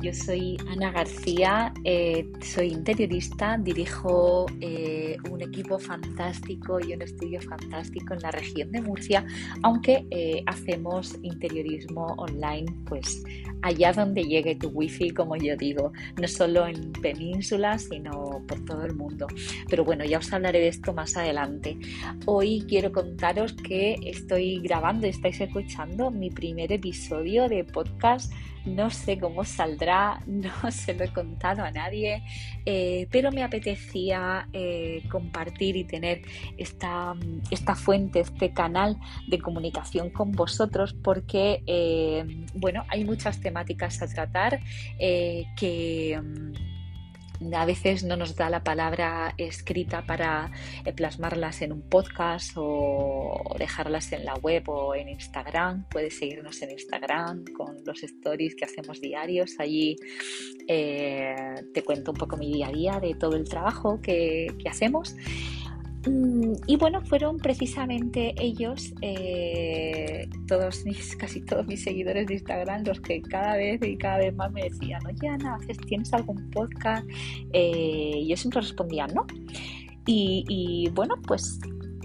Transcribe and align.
Yo 0.00 0.12
soy 0.12 0.58
Ana 0.68 0.90
García, 0.90 1.72
eh, 1.84 2.30
soy 2.42 2.72
interiorista, 2.72 3.56
dirijo 3.56 4.44
eh, 4.60 5.16
un 5.30 5.40
equipo 5.40 5.78
fantástico 5.78 6.78
y 6.78 6.92
un 6.92 7.00
estudio 7.00 7.40
fantástico 7.40 8.12
en 8.12 8.20
la 8.20 8.30
región 8.30 8.70
de 8.70 8.82
Murcia, 8.82 9.24
aunque 9.62 10.06
eh, 10.10 10.42
hacemos 10.46 11.16
interiorismo 11.22 12.14
online, 12.18 12.66
pues 12.84 13.24
allá 13.62 13.94
donde 13.94 14.24
llegue 14.24 14.56
tu 14.56 14.68
wifi, 14.68 15.10
como 15.10 15.36
yo 15.36 15.56
digo, 15.56 15.92
no 16.20 16.28
solo 16.28 16.66
en 16.66 16.92
península, 16.92 17.78
sino 17.78 18.42
por 18.46 18.62
todo 18.66 18.84
el 18.84 18.94
mundo. 18.94 19.26
Pero 19.70 19.84
bueno, 19.84 20.04
ya 20.04 20.18
os 20.18 20.30
hablaré 20.34 20.60
de 20.60 20.68
esto 20.68 20.92
más 20.92 21.16
adelante. 21.16 21.78
Hoy 22.26 22.62
quiero 22.68 22.92
contaros 22.92 23.54
que 23.54 23.96
estoy 24.04 24.60
grabando, 24.60 25.06
estáis 25.06 25.40
escuchando 25.40 26.10
mi 26.10 26.28
primer 26.28 26.72
episodio 26.72 27.48
de 27.48 27.64
podcast 27.64 28.30
no 28.64 28.90
sé 28.90 29.18
cómo 29.18 29.44
saldrá, 29.44 30.22
no 30.26 30.70
se 30.70 30.94
lo 30.94 31.04
he 31.04 31.12
contado 31.12 31.62
a 31.62 31.70
nadie, 31.70 32.22
eh, 32.64 33.06
pero 33.10 33.30
me 33.32 33.42
apetecía 33.42 34.48
eh, 34.52 35.02
compartir 35.10 35.76
y 35.76 35.84
tener 35.84 36.22
esta, 36.56 37.14
esta, 37.50 37.74
fuente, 37.74 38.20
este 38.20 38.52
canal 38.52 38.98
de 39.28 39.38
comunicación 39.38 40.10
con 40.10 40.32
vosotros 40.32 40.94
porque, 40.94 41.62
eh, 41.66 42.46
bueno, 42.54 42.84
hay 42.88 43.04
muchas 43.04 43.40
temáticas 43.40 44.00
a 44.02 44.06
tratar 44.06 44.60
que 45.56 46.20
a 47.52 47.64
veces 47.64 48.04
no 48.04 48.16
nos 48.16 48.36
da 48.36 48.48
la 48.48 48.64
palabra 48.64 49.34
escrita 49.36 50.06
para 50.06 50.50
eh, 50.84 50.92
plasmarlas 50.92 51.62
en 51.62 51.72
un 51.72 51.82
podcast 51.82 52.52
o 52.56 53.54
dejarlas 53.58 54.12
en 54.12 54.24
la 54.24 54.34
web 54.34 54.68
o 54.68 54.94
en 54.94 55.08
Instagram. 55.08 55.86
Puedes 55.88 56.18
seguirnos 56.18 56.62
en 56.62 56.70
Instagram 56.70 57.44
con 57.56 57.84
los 57.84 58.02
stories 58.02 58.54
que 58.54 58.64
hacemos 58.64 59.00
diarios. 59.00 59.56
Allí 59.58 59.96
eh, 60.68 61.54
te 61.72 61.82
cuento 61.82 62.12
un 62.12 62.16
poco 62.16 62.36
mi 62.36 62.52
día 62.52 62.68
a 62.68 62.72
día 62.72 63.00
de 63.00 63.14
todo 63.14 63.36
el 63.36 63.48
trabajo 63.48 64.00
que, 64.00 64.54
que 64.58 64.68
hacemos. 64.68 65.14
Mm, 66.06 66.52
y 66.66 66.76
bueno, 66.76 67.00
fueron 67.02 67.38
precisamente 67.38 68.34
ellos, 68.38 68.92
eh, 69.00 70.28
todos 70.46 70.84
mis, 70.84 71.16
casi 71.16 71.40
todos 71.40 71.66
mis 71.66 71.82
seguidores 71.82 72.26
de 72.26 72.34
Instagram, 72.34 72.84
los 72.84 73.00
que 73.00 73.22
cada 73.22 73.56
vez 73.56 73.80
y 73.82 73.96
cada 73.96 74.18
vez 74.18 74.34
más 74.34 74.52
me 74.52 74.64
decían, 74.64 75.00
oye 75.06 75.28
Ana, 75.28 75.58
¿tienes 75.86 76.12
algún 76.12 76.50
podcast? 76.50 77.06
Eh, 77.52 78.12
y 78.16 78.28
yo 78.28 78.36
siempre 78.36 78.60
respondía, 78.60 79.06
no. 79.06 79.26
Y, 80.06 80.90
bueno, 80.92 81.14
pues 81.26 81.58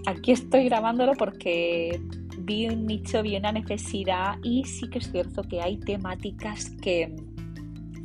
aquí 0.06 0.32
estoy 0.32 0.66
grabándolo 0.66 1.14
porque 1.18 2.00
vi 2.40 2.68
un 2.68 2.86
nicho, 2.86 3.22
vi 3.22 3.36
una 3.36 3.52
necesidad 3.52 4.38
y 4.42 4.64
sí 4.64 4.90
que 4.90 5.00
es 5.00 5.12
cierto 5.12 5.42
que 5.44 5.62
hay 5.62 5.78
temáticas 5.78 6.70
que, 6.82 7.14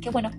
que 0.05 0.11
bueno, 0.11 0.29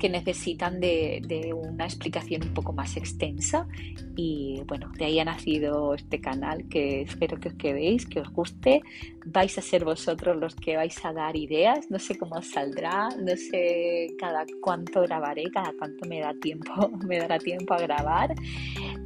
que 0.00 0.08
necesitan 0.08 0.80
de, 0.80 1.54
una 1.54 1.84
explicación 1.84 2.42
un 2.42 2.54
poco 2.54 2.72
más 2.72 2.96
extensa. 2.96 3.68
Y 4.16 4.62
bueno, 4.66 4.90
de 4.98 5.04
ahí 5.04 5.20
ha 5.20 5.24
nacido 5.24 5.94
este 5.94 6.20
canal 6.20 6.68
que 6.68 7.02
espero 7.02 7.38
que 7.38 7.50
os 7.50 7.54
quedéis, 7.54 8.04
que 8.04 8.18
os 8.18 8.28
guste. 8.30 8.82
Vais 9.24 9.56
a 9.56 9.62
ser 9.62 9.84
vosotros 9.84 10.36
los 10.36 10.56
que 10.56 10.76
vais 10.76 11.04
a 11.04 11.12
dar 11.12 11.36
ideas, 11.36 11.88
no 11.88 12.00
sé 12.00 12.18
cómo 12.18 12.42
saldrá, 12.42 13.10
no 13.10 13.36
sé 13.36 14.08
cada 14.18 14.44
cuánto 14.60 15.02
grabaré, 15.02 15.44
cada 15.52 15.72
cuánto 15.78 16.08
me 16.08 16.20
da 16.20 16.34
tiempo, 16.34 16.90
me 17.06 17.18
dará 17.18 17.38
tiempo 17.38 17.74
a 17.74 17.78
grabar, 17.78 18.34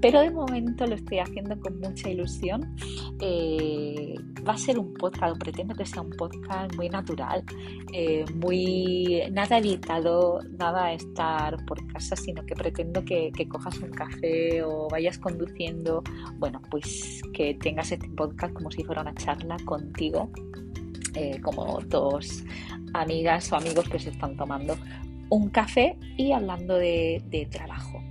pero 0.07 0.21
de 0.21 0.31
momento 0.31 0.87
lo 0.87 0.95
estoy 0.95 1.19
haciendo 1.19 1.59
con 1.59 1.81
mucha 1.81 2.09
ilusión. 2.09 2.77
Eh, 3.21 4.15
va 4.49 4.53
a 4.53 4.59
ser 4.59 4.79
un 4.79 4.95
podcast, 4.95 5.37
pretendo 5.37 5.75
que 5.75 5.85
sea 5.85 6.03
un 6.03 6.11
podcast 6.11 6.73
muy 6.77 6.89
natural, 6.89 7.43
eh, 7.93 8.25
muy 8.37 9.23
nada 9.33 9.59
editado, 9.59 10.39
nada 10.59 10.93
estar 10.93 11.57
por 11.67 11.85
casa, 11.89 12.15
sino 12.15 12.47
que 12.47 12.55
pretendo 12.55 13.05
que, 13.05 13.33
cojas 13.49 13.79
un 13.79 13.91
café 13.91 14.63
o 14.63 14.87
vayas 14.89 15.19
conduciendo, 15.19 16.05
bueno, 16.37 16.63
pues 16.71 17.21
que 17.33 17.55
tengas 17.55 17.91
este 17.91 18.09
podcast 18.11 18.55
como 18.55 18.71
si 18.71 18.85
fuera 18.85 19.03
una 19.03 19.15
charla 19.15 19.57
contigo, 19.65 20.31
eh, 21.15 21.41
como 21.41 21.81
dos 21.89 22.45
amigas 22.95 23.51
o 23.51 23.57
amigos 23.57 23.89
que 23.89 23.99
se 23.99 24.11
están 24.11 24.37
tomando 24.37 24.77
un 25.31 25.49
café 25.49 25.99
y 26.17 26.31
hablando 26.31 26.77
de 26.77 27.49
trabajo 27.51 28.06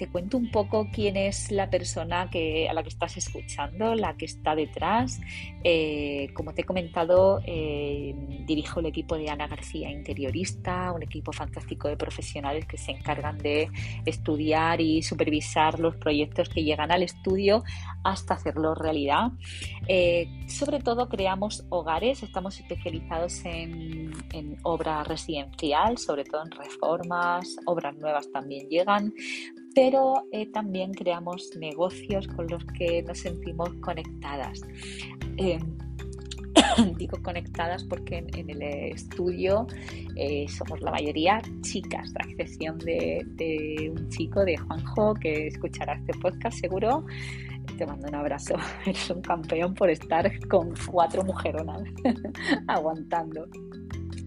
te 0.00 0.08
cuento 0.08 0.38
un 0.38 0.50
poco 0.50 0.88
quién 0.90 1.18
es 1.18 1.52
la 1.52 1.68
persona 1.68 2.30
que, 2.30 2.66
a 2.70 2.72
la 2.72 2.82
que 2.82 2.88
estás 2.88 3.18
escuchando, 3.18 3.94
la 3.94 4.16
que 4.16 4.24
está 4.24 4.54
detrás. 4.54 5.20
Eh, 5.62 6.30
como 6.32 6.54
te 6.54 6.62
he 6.62 6.64
comentado, 6.64 7.42
eh, 7.44 8.14
dirijo 8.46 8.80
el 8.80 8.86
equipo 8.86 9.18
de 9.18 9.28
Ana 9.28 9.46
García 9.46 9.90
Interiorista, 9.90 10.90
un 10.92 11.02
equipo 11.02 11.32
fantástico 11.32 11.86
de 11.88 11.98
profesionales 11.98 12.64
que 12.64 12.78
se 12.78 12.92
encargan 12.92 13.36
de 13.36 13.68
estudiar 14.06 14.80
y 14.80 15.02
supervisar 15.02 15.78
los 15.78 15.96
proyectos 15.96 16.48
que 16.48 16.64
llegan 16.64 16.90
al 16.90 17.02
estudio 17.02 17.62
hasta 18.02 18.32
hacerlo 18.32 18.74
realidad. 18.74 19.32
Eh, 19.86 20.46
sobre 20.46 20.80
todo 20.80 21.10
creamos 21.10 21.66
hogares, 21.68 22.22
estamos 22.22 22.58
especializados 22.58 23.44
en, 23.44 24.12
en 24.32 24.56
obra 24.62 25.04
residencial, 25.04 25.98
sobre 25.98 26.24
todo 26.24 26.42
en 26.42 26.52
reformas, 26.52 27.54
obras 27.66 27.94
nuevas 27.96 28.32
también 28.32 28.66
llegan, 28.70 29.12
pero 29.74 30.26
eh, 30.32 30.46
también 30.46 30.92
creamos 30.92 31.50
negocios 31.56 32.26
con 32.28 32.46
los 32.48 32.64
que 32.78 33.02
nos 33.02 33.18
sentimos 33.18 33.70
conectadas. 33.80 34.60
Em, 35.36 35.60
digo 36.96 37.20
conectadas 37.22 37.84
porque 37.84 38.18
en, 38.18 38.50
el 38.50 38.62
estudio 38.62 39.66
eh, 40.16 40.46
somos 40.48 40.80
la 40.80 40.90
mayoría 40.90 41.40
chicas, 41.62 42.12
a 42.18 42.28
excepción 42.28 42.78
de, 42.78 43.92
un 43.96 44.08
chico, 44.08 44.44
de 44.44 44.56
Juanjo, 44.56 45.14
que 45.14 45.48
escuchará 45.48 45.94
este 45.94 46.12
podcast 46.18 46.58
seguro. 46.58 47.04
Te 47.78 47.86
mando 47.86 48.08
un 48.08 48.14
abrazo. 48.14 48.54
Eres 48.86 49.10
un 49.10 49.22
campeón 49.22 49.74
por 49.74 49.90
estar 49.90 50.30
con 50.48 50.74
cuatro 50.90 51.22
mujeronas 51.24 51.82
aguantando. 52.66 53.46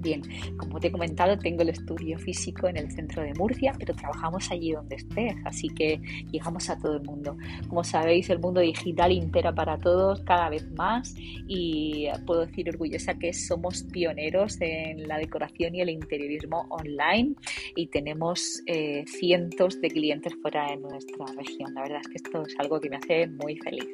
Bien, 0.04 0.22
como 0.58 0.82
te 0.82 0.88
he 0.88 0.92
comentado, 0.92 1.38
tengo 1.38 1.62
el 1.62 1.70
estudio 1.70 2.20
físico 2.20 2.68
en 2.68 2.76
el 2.76 2.92
centro 2.92 3.24
de 3.24 3.34
Murcia, 3.36 3.74
pero 3.80 3.96
trabajamos 3.96 4.52
allí 4.52 4.74
donde 4.74 4.98
estés, 4.98 5.34
así 5.46 5.70
que 5.70 6.02
llegamos 6.30 6.70
a 6.70 6.78
todo 6.78 6.98
el 6.98 7.04
mundo. 7.04 7.38
Como 7.70 7.86
sabéis, 7.86 8.30
el 8.30 8.40
mundo 8.40 8.60
digital 8.60 9.14
impera 9.14 9.56
para 9.56 9.78
todos 9.78 10.22
cada 10.24 10.50
vez 10.50 10.70
más 10.74 11.16
y 11.18 12.08
puedo 12.26 12.46
decir 12.46 12.70
orgullosa 12.70 13.14
que 13.14 13.32
somos 13.32 13.84
pioneros 13.84 14.58
en 14.60 15.08
la 15.08 15.18
decoración 15.18 15.74
y 15.76 15.82
el 15.82 15.90
interiorismo 15.90 16.68
online 16.70 17.36
y 17.78 17.88
tenemos 17.88 18.62
eh, 18.66 19.06
cientos 19.08 19.80
de 19.80 19.88
clientes 19.88 20.34
fuera 20.42 20.70
de 20.72 20.78
nuestra 20.78 21.26
región. 21.38 21.74
La 21.74 21.84
verdad 21.84 22.02
es 22.02 22.08
que 22.10 22.18
esto 22.18 22.44
es 22.46 22.56
algo 22.60 22.82
que 22.82 22.90
me 22.90 22.98
hace 22.98 23.28
muy 23.28 23.56
feliz. 23.56 23.88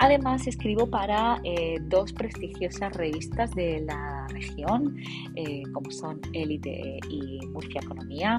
Además, 0.00 0.46
escribo 0.48 0.90
para 0.90 1.40
eh, 1.44 1.76
dos 1.82 2.12
prestigiosas 2.12 2.92
revistas 2.96 3.54
de 3.54 3.80
la 3.80 4.26
región. 4.28 4.96
Eh, 5.36 5.64
como 5.70 5.90
son 5.90 6.18
Élite 6.32 6.98
y 7.10 7.46
Murcia 7.48 7.82
Economía. 7.82 8.38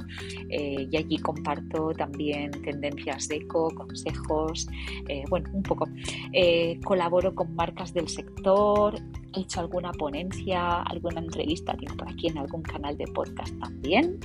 Eh, 0.50 0.88
y 0.91 0.97
allí 0.97 1.18
comparto 1.19 1.91
también 1.91 2.50
tendencias 2.63 3.28
de 3.28 3.35
eco, 3.35 3.69
consejos, 3.69 4.68
eh, 5.08 5.24
bueno, 5.30 5.47
un 5.53 5.62
poco. 5.62 5.88
colaboro 6.84 7.35
con 7.35 7.56
marcas 7.56 7.94
del 7.94 8.08
sector, 8.08 8.96
he 9.35 9.41
hecho 9.41 9.59
alguna 9.59 9.91
ponencia, 9.91 10.81
alguna 10.81 11.19
entrevista, 11.19 11.75
tengo 11.78 11.96
por 11.96 12.09
aquí 12.09 12.28
en 12.28 12.40
algún 12.40 12.63
canal 12.63 12.97
de 12.97 13.06
podcast 13.08 13.53
también. 13.59 14.19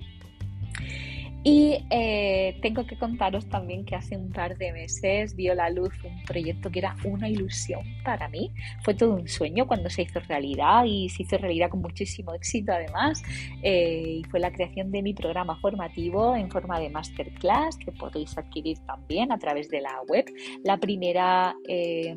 Y 1.47 1.77
eh, 1.91 2.57
tengo 2.63 2.87
que 2.87 2.97
contaros 2.97 3.47
también 3.47 3.85
que 3.85 3.95
hace 3.95 4.17
un 4.17 4.31
par 4.31 4.57
de 4.57 4.73
meses 4.73 5.35
vio 5.35 5.53
la 5.53 5.69
luz 5.69 5.93
un 6.03 6.23
proyecto 6.23 6.71
que 6.71 6.79
era 6.79 6.95
una 7.03 7.29
ilusión 7.29 7.81
para 8.03 8.27
mí. 8.29 8.51
Fue 8.83 8.95
todo 8.95 9.13
un 9.13 9.27
sueño 9.27 9.67
cuando 9.67 9.91
se 9.91 10.01
hizo 10.01 10.19
realidad 10.21 10.85
y 10.85 11.07
se 11.09 11.21
hizo 11.21 11.37
realidad 11.37 11.69
con 11.69 11.81
muchísimo 11.81 12.33
éxito 12.33 12.71
además. 12.71 13.21
Eh, 13.61 14.23
fue 14.31 14.39
la 14.39 14.51
creación 14.51 14.89
de 14.89 15.03
mi 15.03 15.13
programa 15.13 15.55
formativo 15.57 16.35
en 16.35 16.49
forma 16.49 16.79
de 16.79 16.89
masterclass 16.89 17.77
que 17.77 17.91
podéis 17.91 18.35
adquirir 18.39 18.79
también 18.79 19.31
a 19.31 19.37
través 19.37 19.69
de 19.69 19.81
la 19.81 20.01
web. 20.07 20.25
La 20.63 20.77
primera... 20.77 21.55
Eh, 21.67 22.15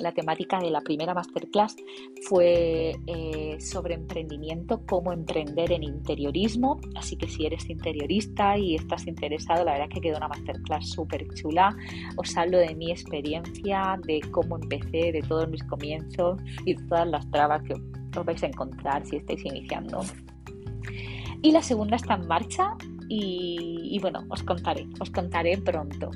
la 0.00 0.12
temática 0.12 0.58
de 0.58 0.70
la 0.70 0.80
primera 0.80 1.14
masterclass 1.14 1.76
fue 2.28 2.96
eh, 3.06 3.56
sobre 3.60 3.94
emprendimiento, 3.94 4.82
cómo 4.86 5.12
emprender 5.12 5.72
en 5.72 5.82
interiorismo. 5.82 6.80
Así 6.94 7.16
que 7.16 7.28
si 7.28 7.46
eres 7.46 7.68
interiorista 7.68 8.55
y 8.58 8.74
estás 8.76 9.06
interesado, 9.06 9.64
la 9.64 9.72
verdad 9.72 9.88
es 9.88 9.94
que 9.94 10.00
quedó 10.00 10.16
una 10.16 10.28
masterclass 10.28 10.90
súper 10.90 11.26
chula. 11.34 11.76
Os 12.16 12.36
hablo 12.36 12.58
de 12.58 12.74
mi 12.74 12.90
experiencia, 12.90 13.98
de 14.06 14.20
cómo 14.30 14.56
empecé, 14.56 15.12
de 15.12 15.22
todos 15.26 15.48
mis 15.48 15.62
comienzos 15.64 16.40
y 16.64 16.74
todas 16.74 17.06
las 17.08 17.30
trabas 17.30 17.62
que 17.62 17.74
os 17.74 18.24
vais 18.24 18.42
a 18.42 18.46
encontrar 18.46 19.04
si 19.06 19.16
estáis 19.16 19.44
iniciando 19.44 20.00
Y 21.42 21.52
la 21.52 21.62
segunda 21.62 21.96
está 21.96 22.14
en 22.14 22.26
marcha 22.26 22.76
y, 23.08 23.98
bueno, 24.00 24.24
os 24.28 24.42
contaré, 24.42 24.86
os 25.00 25.10
contaré 25.10 25.58
pronto. 25.58 26.10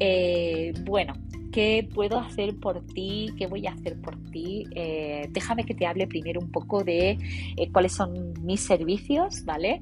Eh, 0.00 0.72
bueno, 0.84 1.14
¿qué 1.52 1.88
puedo 1.92 2.18
hacer 2.18 2.58
por 2.58 2.84
ti? 2.86 3.30
¿Qué 3.36 3.46
voy 3.46 3.66
a 3.66 3.72
hacer 3.72 4.00
por 4.00 4.16
ti? 4.30 4.64
Eh, 4.74 5.28
déjame 5.30 5.64
que 5.64 5.74
te 5.74 5.86
hable 5.86 6.06
primero 6.06 6.40
un 6.40 6.50
poco 6.50 6.82
de 6.84 7.18
eh, 7.56 7.70
cuáles 7.72 7.92
son 7.92 8.34
mis 8.42 8.60
servicios, 8.60 9.44
¿vale? 9.44 9.80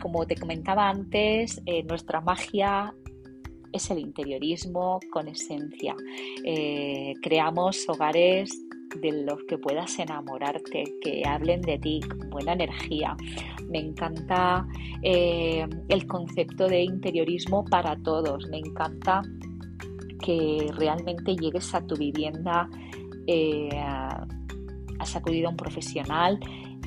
como 0.00 0.26
te 0.26 0.34
comentaba 0.34 0.88
antes, 0.88 1.62
nuestra 1.86 2.20
magia 2.20 2.92
es 3.70 3.90
el 3.90 3.98
interiorismo 3.98 4.98
con 5.12 5.28
esencia. 5.28 5.94
creamos 7.22 7.88
hogares 7.88 8.50
de 8.96 9.24
los 9.24 9.42
que 9.44 9.58
puedas 9.58 9.98
enamorarte, 9.98 10.84
que 11.00 11.22
hablen 11.26 11.60
de 11.62 11.78
ti 11.78 12.00
con 12.00 12.30
buena 12.30 12.52
energía. 12.52 13.16
Me 13.68 13.78
encanta 13.78 14.66
eh, 15.02 15.66
el 15.88 16.06
concepto 16.06 16.66
de 16.66 16.82
interiorismo 16.82 17.64
para 17.64 17.96
todos. 17.96 18.48
Me 18.48 18.58
encanta 18.58 19.22
que 20.22 20.70
realmente 20.76 21.36
llegues 21.36 21.74
a 21.74 21.86
tu 21.86 21.96
vivienda, 21.96 22.68
eh, 23.26 23.68
has 24.98 25.16
acudido 25.16 25.48
a 25.48 25.50
un 25.50 25.56
profesional 25.56 26.38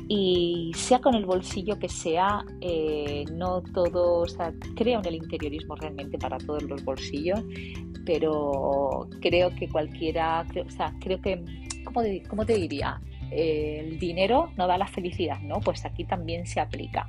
y 0.07 0.71
sea 0.75 0.99
con 0.99 1.15
el 1.15 1.25
bolsillo 1.25 1.79
que 1.79 1.89
sea, 1.89 2.45
eh, 2.61 3.23
no 3.33 3.61
todo, 3.73 4.21
o 4.21 4.27
sea, 4.27 4.53
creo 4.75 4.99
en 4.99 5.05
el 5.07 5.15
interiorismo 5.15 5.75
realmente 5.75 6.17
para 6.17 6.37
todos 6.37 6.63
los 6.63 6.83
bolsillos, 6.83 7.41
pero 8.05 9.07
creo 9.21 9.49
que 9.55 9.69
cualquiera, 9.69 10.45
o 10.65 10.69
sea, 10.69 10.93
creo 10.99 11.21
que 11.21 11.43
¿cómo, 12.27 12.45
te 12.45 12.55
diría? 12.55 12.99
el 13.31 13.97
dinero 13.97 14.51
no 14.57 14.67
da 14.67 14.77
la 14.77 14.87
felicidad, 14.87 15.39
¿no? 15.39 15.59
Pues 15.59 15.85
aquí 15.85 16.03
también 16.05 16.45
se 16.45 16.59
aplica. 16.59 17.07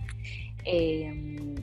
Em, 0.64 1.54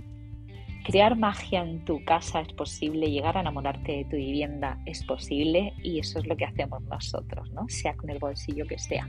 crear 0.83 1.17
magia 1.17 1.61
en 1.61 1.83
tu 1.85 2.03
casa 2.03 2.41
es 2.41 2.53
posible, 2.53 3.09
llegar 3.09 3.37
a 3.37 3.41
enamorarte 3.41 3.91
de 3.91 4.05
tu 4.05 4.15
vivienda 4.15 4.79
es 4.85 5.03
posible 5.03 5.73
y 5.83 5.99
eso 5.99 6.19
es 6.19 6.27
lo 6.27 6.35
que 6.35 6.45
hacemos 6.45 6.81
nosotros, 6.83 7.51
¿no? 7.51 7.67
Sea 7.69 7.95
con 7.95 8.09
el 8.09 8.19
bolsillo 8.19 8.65
que 8.65 8.77
sea. 8.77 9.07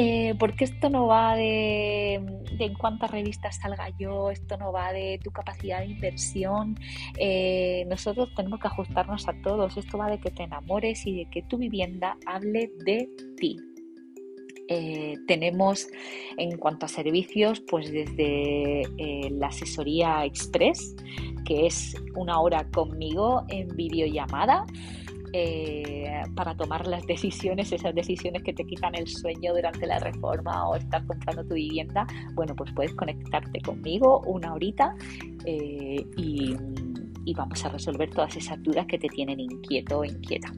Eh, 0.00 0.36
porque 0.38 0.62
esto 0.62 0.88
no 0.90 1.08
va 1.08 1.34
de, 1.34 2.14
en 2.14 2.74
cuántas 2.74 3.10
revistas 3.10 3.56
salga 3.56 3.88
yo, 3.98 4.30
esto 4.30 4.56
no 4.56 4.70
va 4.70 4.92
de 4.92 5.18
tu 5.24 5.32
capacidad 5.32 5.80
de 5.80 5.86
inversión. 5.86 6.78
Eh, 7.18 7.84
nosotros 7.88 8.32
tenemos 8.36 8.60
que 8.60 8.68
ajustarnos 8.68 9.26
a 9.26 9.32
todos. 9.42 9.76
Esto 9.76 9.98
va 9.98 10.08
de 10.08 10.20
que 10.20 10.30
te 10.30 10.44
enamores 10.44 11.04
y 11.04 11.16
de 11.16 11.30
que 11.30 11.42
tu 11.42 11.58
vivienda 11.58 12.16
hable 12.26 12.70
de 12.84 13.08
ti. 13.38 13.56
Eh, 14.68 15.16
tenemos 15.26 15.88
en 16.36 16.56
cuanto 16.58 16.86
a 16.86 16.88
servicios, 16.88 17.60
pues 17.68 17.90
desde 17.90 18.82
la 19.32 19.48
asesoría 19.48 20.24
express, 20.24 20.94
que 21.44 21.66
es 21.66 21.96
una 22.14 22.40
hora 22.40 22.68
conmigo 22.70 23.42
en 23.48 23.66
videollamada 23.74 24.64
eh, 25.32 26.22
para 26.34 26.56
tomar 26.56 26.86
las 26.86 27.06
decisiones, 27.06 27.72
esas 27.72 27.94
decisiones 27.94 28.42
que 28.42 28.52
te 28.52 28.64
quitan 28.64 28.94
el 28.94 29.06
sueño 29.06 29.54
durante 29.54 29.86
la 29.86 29.98
reforma 29.98 30.68
o 30.68 30.76
estar 30.76 31.06
comprando 31.06 31.44
tu 31.44 31.54
vivienda, 31.54 32.06
bueno, 32.34 32.54
pues 32.54 32.72
puedes 32.74 32.94
conectarte 32.94 33.60
conmigo 33.60 34.20
una 34.26 34.54
horita 34.54 34.94
eh, 35.44 36.04
y, 36.16 36.56
y 37.24 37.34
vamos 37.34 37.64
a 37.64 37.68
resolver 37.68 38.10
todas 38.10 38.36
esas 38.36 38.62
dudas 38.62 38.86
que 38.86 38.98
te 38.98 39.08
tienen 39.08 39.40
inquieto 39.40 40.00
o 40.00 40.04
inquieta 40.04 40.52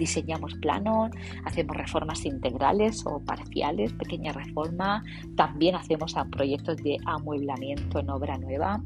diseñamos 0.00 0.54
planos, 0.54 1.10
hacemos 1.44 1.76
reformas 1.76 2.24
integrales 2.24 3.04
o 3.06 3.20
parciales, 3.20 3.92
pequeña 3.92 4.32
reforma, 4.32 5.04
también 5.36 5.76
hacemos 5.76 6.14
proyectos 6.32 6.78
de 6.78 6.96
amueblamiento 7.04 8.00
en 8.00 8.10
obra 8.10 8.38
nueva, 8.38 8.82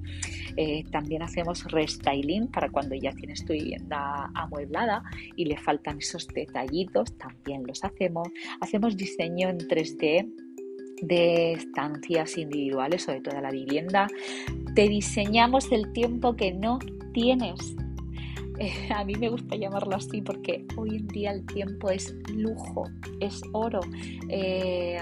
eh, 0.56 0.84
también 0.90 1.22
hacemos 1.22 1.64
restyling 1.70 2.48
para 2.48 2.68
cuando 2.68 2.94
ya 2.96 3.12
tienes 3.12 3.44
tu 3.44 3.52
vivienda 3.52 4.30
amueblada 4.34 5.02
y 5.36 5.44
le 5.46 5.56
faltan 5.56 5.98
esos 5.98 6.26
detallitos, 6.28 7.16
también 7.16 7.64
los 7.66 7.84
hacemos, 7.84 8.28
hacemos 8.60 8.96
diseño 8.96 9.48
en 9.48 9.58
3D 9.58 10.28
de 11.02 11.52
estancias 11.52 12.36
individuales 12.38 13.08
o 13.08 13.12
de 13.12 13.20
toda 13.20 13.40
la 13.40 13.50
vivienda. 13.50 14.08
Te 14.74 14.88
diseñamos 14.88 15.70
el 15.70 15.92
tiempo 15.92 16.34
que 16.34 16.52
no 16.52 16.78
tienes 17.12 17.76
a 18.94 19.04
mí 19.04 19.14
me 19.16 19.28
gusta 19.28 19.56
llamarlo 19.56 19.96
así 19.96 20.22
porque 20.22 20.64
hoy 20.76 20.96
en 20.96 21.08
día 21.08 21.32
el 21.32 21.44
tiempo 21.46 21.90
es 21.90 22.14
lujo, 22.32 22.88
es 23.20 23.42
oro. 23.52 23.80
Eh, 24.28 24.98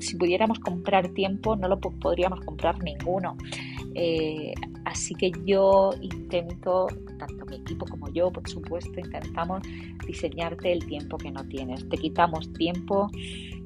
si 0.00 0.16
pudiéramos 0.16 0.58
comprar 0.60 1.08
tiempo, 1.10 1.56
no 1.56 1.68
lo 1.68 1.78
podríamos 1.80 2.40
comprar 2.40 2.82
ninguno. 2.82 3.36
Eh, 3.94 4.52
así 4.84 5.14
que 5.14 5.30
yo 5.44 5.90
intento, 6.00 6.86
tanto 7.18 7.46
mi 7.46 7.56
equipo 7.56 7.86
como 7.86 8.08
yo, 8.12 8.32
por 8.32 8.48
supuesto, 8.48 8.98
intentamos 8.98 9.62
diseñarte 10.06 10.72
el 10.72 10.84
tiempo 10.86 11.18
que 11.18 11.30
no 11.30 11.44
tienes. 11.44 11.88
Te 11.88 11.98
quitamos 11.98 12.52
tiempo, 12.54 13.10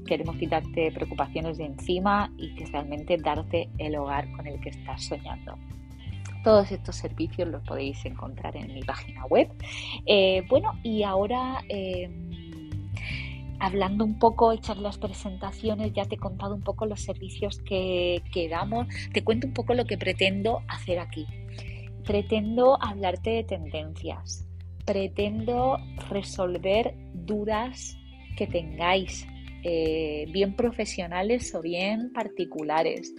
queremos 0.07 0.37
quitarte 0.37 0.91
preocupaciones 0.93 1.59
de 1.59 1.67
encima 1.67 2.33
y 2.37 2.55
que 2.55 2.67
realmente 2.67 3.17
darte 3.17 3.71
el 3.79 3.97
hogar 3.97 4.31
con 4.33 4.47
el 4.47 4.61
que 4.61 4.71
estás 4.71 5.05
soñando. 5.05 5.57
Todos 6.49 6.73
estos 6.73 6.97
servicios 6.97 7.47
los 7.47 7.63
podéis 7.63 8.03
encontrar 8.07 8.57
en 8.57 8.73
mi 8.73 8.81
página 8.81 9.27
web. 9.27 9.51
Eh, 10.07 10.45
bueno, 10.49 10.73
y 10.83 11.03
ahora 11.03 11.63
em, 11.69 12.31
hablando 13.61 14.03
un 14.03 14.19
poco, 14.19 14.53
echar 14.53 14.79
las 14.79 14.97
presentaciones, 14.97 15.93
ya 15.93 16.07
te 16.07 16.15
he 16.15 16.19
contado 16.19 16.55
un 16.55 16.63
poco 16.63 16.87
los 16.87 17.03
servicios 17.03 17.59
que, 17.59 18.23
que 18.33 18.49
damos, 18.49 18.87
te 19.13 19.23
cuento 19.23 19.47
un 19.47 19.53
poco 19.53 19.75
lo 19.75 19.85
que 19.85 19.99
pretendo 19.99 20.63
hacer 20.69 21.01
aquí. 21.01 21.27
Pretendo 22.07 22.83
hablarte 22.83 23.29
de 23.29 23.45
tendencias, 23.45 24.49
pretendo 24.87 25.77
resolver 26.09 26.95
dudas 27.13 27.99
que 28.39 28.47
tengáis, 28.47 29.27
eh, 29.65 30.25
bien 30.33 30.57
profesionales 30.57 31.55
o 31.55 31.61
bien 31.61 32.11
particulares. 32.15 33.15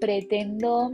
Pretendo 0.00 0.92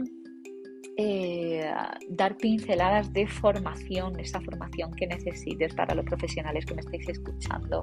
eh, 0.97 1.73
dar 2.09 2.35
pinceladas 2.37 3.13
de 3.13 3.25
formación, 3.25 4.19
esa 4.19 4.41
formación 4.41 4.91
que 4.93 5.07
necesites 5.07 5.73
para 5.73 5.95
los 5.95 6.05
profesionales 6.05 6.65
que 6.65 6.75
me 6.75 6.81
estáis 6.81 7.07
escuchando. 7.07 7.81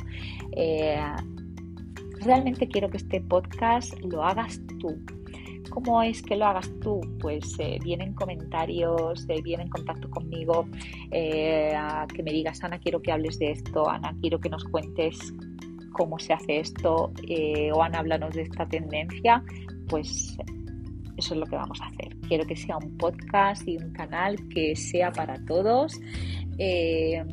Eh, 0.52 1.00
realmente 2.20 2.68
quiero 2.68 2.90
que 2.90 2.98
este 2.98 3.20
podcast 3.22 3.98
lo 4.00 4.22
hagas 4.24 4.60
tú. 4.80 5.00
¿Cómo 5.70 6.02
es 6.02 6.22
que 6.22 6.36
lo 6.36 6.46
hagas 6.46 6.70
tú? 6.80 7.00
Pues 7.20 7.54
eh, 7.58 7.78
vienen 7.82 8.14
comentarios, 8.14 9.26
viene 9.42 9.64
en 9.64 9.68
contacto 9.70 10.08
conmigo, 10.10 10.66
que 11.10 12.22
me 12.22 12.32
digas, 12.32 12.62
Ana, 12.62 12.78
quiero 12.78 13.00
que 13.00 13.12
hables 13.12 13.38
de 13.38 13.52
esto, 13.52 13.88
Ana, 13.88 14.14
quiero 14.20 14.40
que 14.40 14.48
nos 14.48 14.64
cuentes 14.64 15.18
cómo 15.92 16.18
se 16.18 16.32
hace 16.32 16.60
esto, 16.60 17.12
o 17.74 17.82
Ana, 17.82 17.98
háblanos 17.98 18.34
de 18.34 18.42
esta 18.42 18.66
tendencia, 18.66 19.42
pues 19.88 20.36
eso 21.18 21.34
es 21.34 21.40
lo 21.40 21.46
que 21.46 21.56
vamos 21.56 21.80
a 21.80 21.86
hacer. 21.86 22.16
Quiero 22.28 22.46
que 22.46 22.56
sea 22.56 22.76
un 22.78 22.96
podcast 22.96 23.66
y 23.66 23.76
un 23.76 23.92
canal 23.92 24.36
que 24.48 24.76
sea 24.76 25.10
para 25.10 25.44
todos. 25.44 26.00
Eh, 26.58 27.24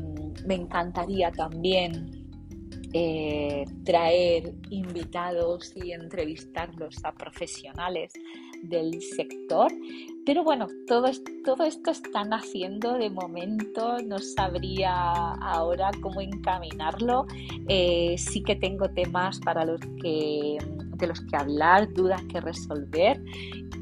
me 0.46 0.56
encantaría 0.56 1.32
también 1.32 2.25
eh, 2.94 3.65
traer 3.84 4.54
invitados 4.70 5.74
y 5.75 5.92
entrevistarlos 5.92 7.04
a 7.04 7.12
profesionales 7.12 8.13
del 8.69 9.01
sector. 9.01 9.72
Pero 10.25 10.43
bueno, 10.43 10.67
todo, 10.88 11.10
todo 11.43 11.63
esto 11.65 11.91
están 11.91 12.34
haciendo 12.34 12.93
de 12.93 13.10
momento, 13.10 13.98
no 14.00 14.17
sabría 14.19 14.93
ahora 14.93 15.91
cómo 16.01 16.22
encaminarlo. 16.22 17.27
Eh, 17.67 18.15
sí 18.17 18.41
que 18.41 18.55
tengo 18.55 18.89
temas 18.89 19.39
para 19.39 19.65
los 19.65 19.79
que 20.01 20.57
de 20.98 21.07
los 21.07 21.22
que 21.22 21.36
hablar, 21.36 21.93
dudas 21.93 22.22
que 22.31 22.41
resolver. 22.41 23.22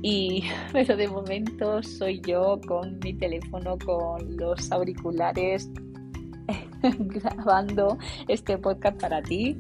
Y, 0.02 0.44
pero 0.74 0.98
de 0.98 1.08
momento 1.08 1.82
soy 1.84 2.22
yo 2.22 2.60
con 2.68 3.00
mi 3.00 3.14
teléfono, 3.14 3.78
con 3.86 4.36
los 4.38 4.72
auriculares, 4.72 5.70
grabando 7.00 7.98
este 8.28 8.58
podcast 8.58 9.00
para 9.00 9.22
ti. 9.22 9.58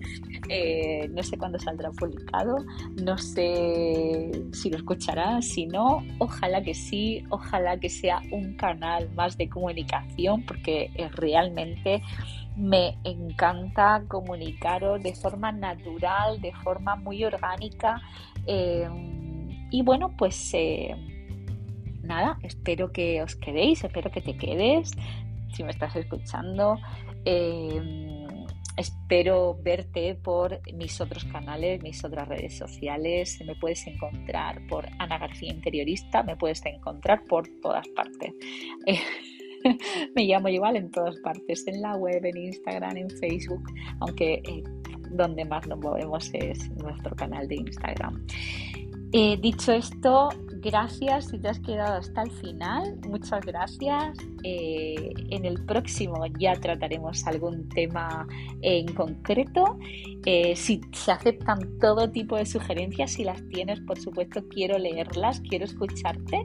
Eh, 0.49 1.07
no 1.11 1.23
sé 1.23 1.37
cuándo 1.37 1.57
saldrá 1.59 1.91
publicado, 1.91 2.57
no 3.01 3.17
sé 3.17 4.31
si 4.51 4.69
lo 4.69 4.77
escucharás, 4.77 5.47
si 5.47 5.65
no, 5.65 6.03
ojalá 6.19 6.61
que 6.61 6.73
sí, 6.73 7.23
ojalá 7.29 7.79
que 7.79 7.89
sea 7.89 8.21
un 8.31 8.55
canal 8.55 9.09
más 9.15 9.37
de 9.37 9.47
comunicación, 9.49 10.43
porque 10.45 10.91
realmente 11.15 12.01
me 12.55 12.97
encanta 13.03 14.03
comunicaros 14.07 15.01
de 15.01 15.15
forma 15.15 15.51
natural, 15.51 16.39
de 16.41 16.53
forma 16.53 16.95
muy 16.95 17.23
orgánica. 17.23 18.01
Eh, 18.45 18.87
y 19.71 19.81
bueno, 19.81 20.13
pues 20.17 20.53
eh, 20.53 20.95
nada, 22.03 22.37
espero 22.43 22.91
que 22.91 23.21
os 23.23 23.35
quedéis, 23.35 23.83
espero 23.83 24.11
que 24.11 24.21
te 24.21 24.37
quedes, 24.37 24.91
si 25.53 25.63
me 25.63 25.71
estás 25.71 25.95
escuchando. 25.95 26.77
Eh, 27.25 28.25
espero 28.75 29.57
verte 29.61 30.15
por 30.15 30.59
mis 30.73 30.99
otros 30.99 31.25
canales, 31.25 31.81
mis 31.81 32.03
otras 32.03 32.27
redes 32.27 32.57
sociales. 32.57 33.39
Me 33.45 33.55
puedes 33.55 33.85
encontrar 33.87 34.65
por 34.67 34.87
Ana 34.99 35.17
García 35.17 35.51
Interiorista, 35.51 36.23
me 36.23 36.35
puedes 36.35 36.65
encontrar 36.65 37.23
por 37.25 37.47
todas 37.61 37.87
partes. 37.89 38.33
me 40.15 40.23
llamo 40.25 40.49
igual 40.49 40.75
en 40.75 40.91
todas 40.91 41.17
partes, 41.17 41.67
en 41.67 41.81
la 41.81 41.95
web, 41.95 42.25
en 42.25 42.37
Instagram, 42.37 42.97
en 42.97 43.09
Facebook, 43.09 43.63
aunque 43.99 44.41
eh, 44.45 44.63
donde 45.11 45.45
más 45.45 45.67
nos 45.67 45.79
movemos 45.79 46.29
es 46.33 46.69
nuestro 46.71 47.15
canal 47.15 47.47
de 47.47 47.55
Instagram. 47.55 48.25
Eh, 49.11 49.37
dicho 49.39 49.71
esto, 49.71 50.29
gracias 50.63 51.27
si 51.27 51.37
te 51.37 51.49
has 51.49 51.59
quedado 51.59 51.97
hasta 51.97 52.23
el 52.23 52.31
final. 52.31 52.97
Muchas 53.07 53.45
gracias. 53.45 54.17
Eh, 54.43 55.13
en 55.29 55.45
el 55.45 55.63
próximo 55.65 56.25
ya 56.39 56.53
trataremos 56.53 57.25
algún 57.27 57.67
tema 57.69 58.27
en 58.61 58.87
concreto. 58.93 59.77
Eh, 60.25 60.55
si 60.55 60.81
se 60.93 61.11
aceptan 61.11 61.77
todo 61.79 62.09
tipo 62.09 62.37
de 62.37 62.45
sugerencias, 62.45 63.11
si 63.11 63.23
las 63.23 63.45
tienes, 63.49 63.79
por 63.81 63.99
supuesto, 63.99 64.47
quiero 64.47 64.77
leerlas, 64.77 65.41
quiero 65.41 65.65
escucharte. 65.65 66.43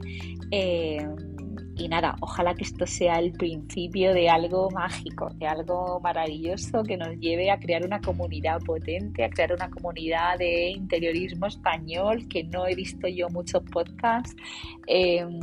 Y 1.79 1.87
nada, 1.87 2.17
ojalá 2.21 2.55
que 2.55 2.65
esto 2.65 2.87
sea 2.89 3.21
el 3.21 3.33
principio 3.33 4.13
de 4.13 4.29
algo 4.29 4.69
mágico, 4.71 5.31
de 5.37 5.47
algo 5.47 6.01
maravilloso 6.01 6.83
que 6.83 6.97
nos 6.97 7.17
lleve 7.21 7.53
a 7.53 7.61
crear 7.61 7.87
una 7.87 8.01
comunidad 8.01 8.61
potente, 8.63 9.23
a 9.25 9.31
crear 9.31 9.53
una 9.53 9.71
comunidad 9.71 10.39
de 10.39 10.71
interiorismo 10.71 11.47
español, 11.47 12.27
que 12.29 12.43
no 12.43 12.67
he 12.67 12.75
visto 12.75 13.07
yo 13.07 13.29
muchos 13.29 13.63
podcasts, 13.71 14.35
em, 14.89 15.39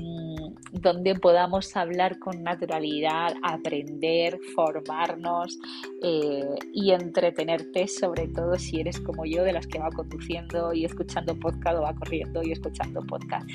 donde 0.74 1.16
podamos 1.16 1.74
hablar 1.78 2.20
con 2.20 2.44
naturalidad, 2.44 3.34
aprender, 3.42 4.38
formarnos 4.56 5.58
eh, 6.04 6.44
y 6.74 6.92
entretenerte, 6.92 7.88
sobre 7.88 8.28
todo 8.28 8.58
si 8.60 8.82
eres 8.82 9.00
como 9.00 9.26
yo, 9.26 9.46
de 9.46 9.54
las 9.54 9.68
que 9.68 9.80
va 9.80 9.90
conduciendo 9.90 10.74
y 10.74 10.84
escuchando 10.84 11.34
podcast 11.40 11.78
o 11.78 11.84
va 11.84 11.96
corriendo 11.96 12.44
y 12.44 12.52
escuchando 12.52 13.02
podcast. 13.06 13.50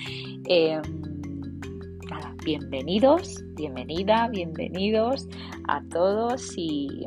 Bienvenidos, 2.45 3.45
bienvenida, 3.55 4.27
bienvenidos 4.29 5.29
a 5.69 5.81
todos 5.91 6.55
y 6.57 7.07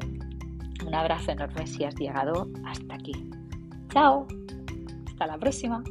un 0.86 0.95
abrazo 0.95 1.31
enorme 1.31 1.67
si 1.67 1.83
has 1.83 1.95
llegado 1.95 2.48
hasta 2.65 2.95
aquí. 2.95 3.12
Chao, 3.89 4.27
hasta 5.07 5.27
la 5.27 5.38
próxima. 5.38 5.83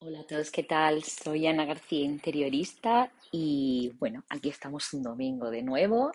Hola 0.00 0.20
a 0.20 0.26
todos, 0.26 0.50
¿qué 0.50 0.64
tal? 0.64 1.02
Soy 1.04 1.46
Ana 1.46 1.64
García, 1.64 2.04
interiorista 2.04 3.10
y 3.32 3.92
bueno, 3.98 4.24
aquí 4.28 4.50
estamos 4.50 4.92
un 4.92 5.02
domingo 5.02 5.50
de 5.50 5.62
nuevo 5.62 6.12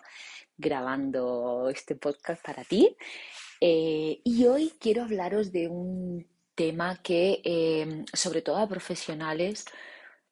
grabando 0.56 1.68
este 1.70 1.96
podcast 1.96 2.44
para 2.44 2.62
ti. 2.62 2.96
Eh, 3.60 4.20
y 4.22 4.46
hoy 4.46 4.72
quiero 4.78 5.02
hablaros 5.02 5.50
de 5.50 5.68
un 5.68 6.26
tema 6.54 7.00
que, 7.02 7.40
em, 7.44 8.04
sobre 8.12 8.42
todo 8.42 8.58
a 8.58 8.68
profesionales, 8.68 9.64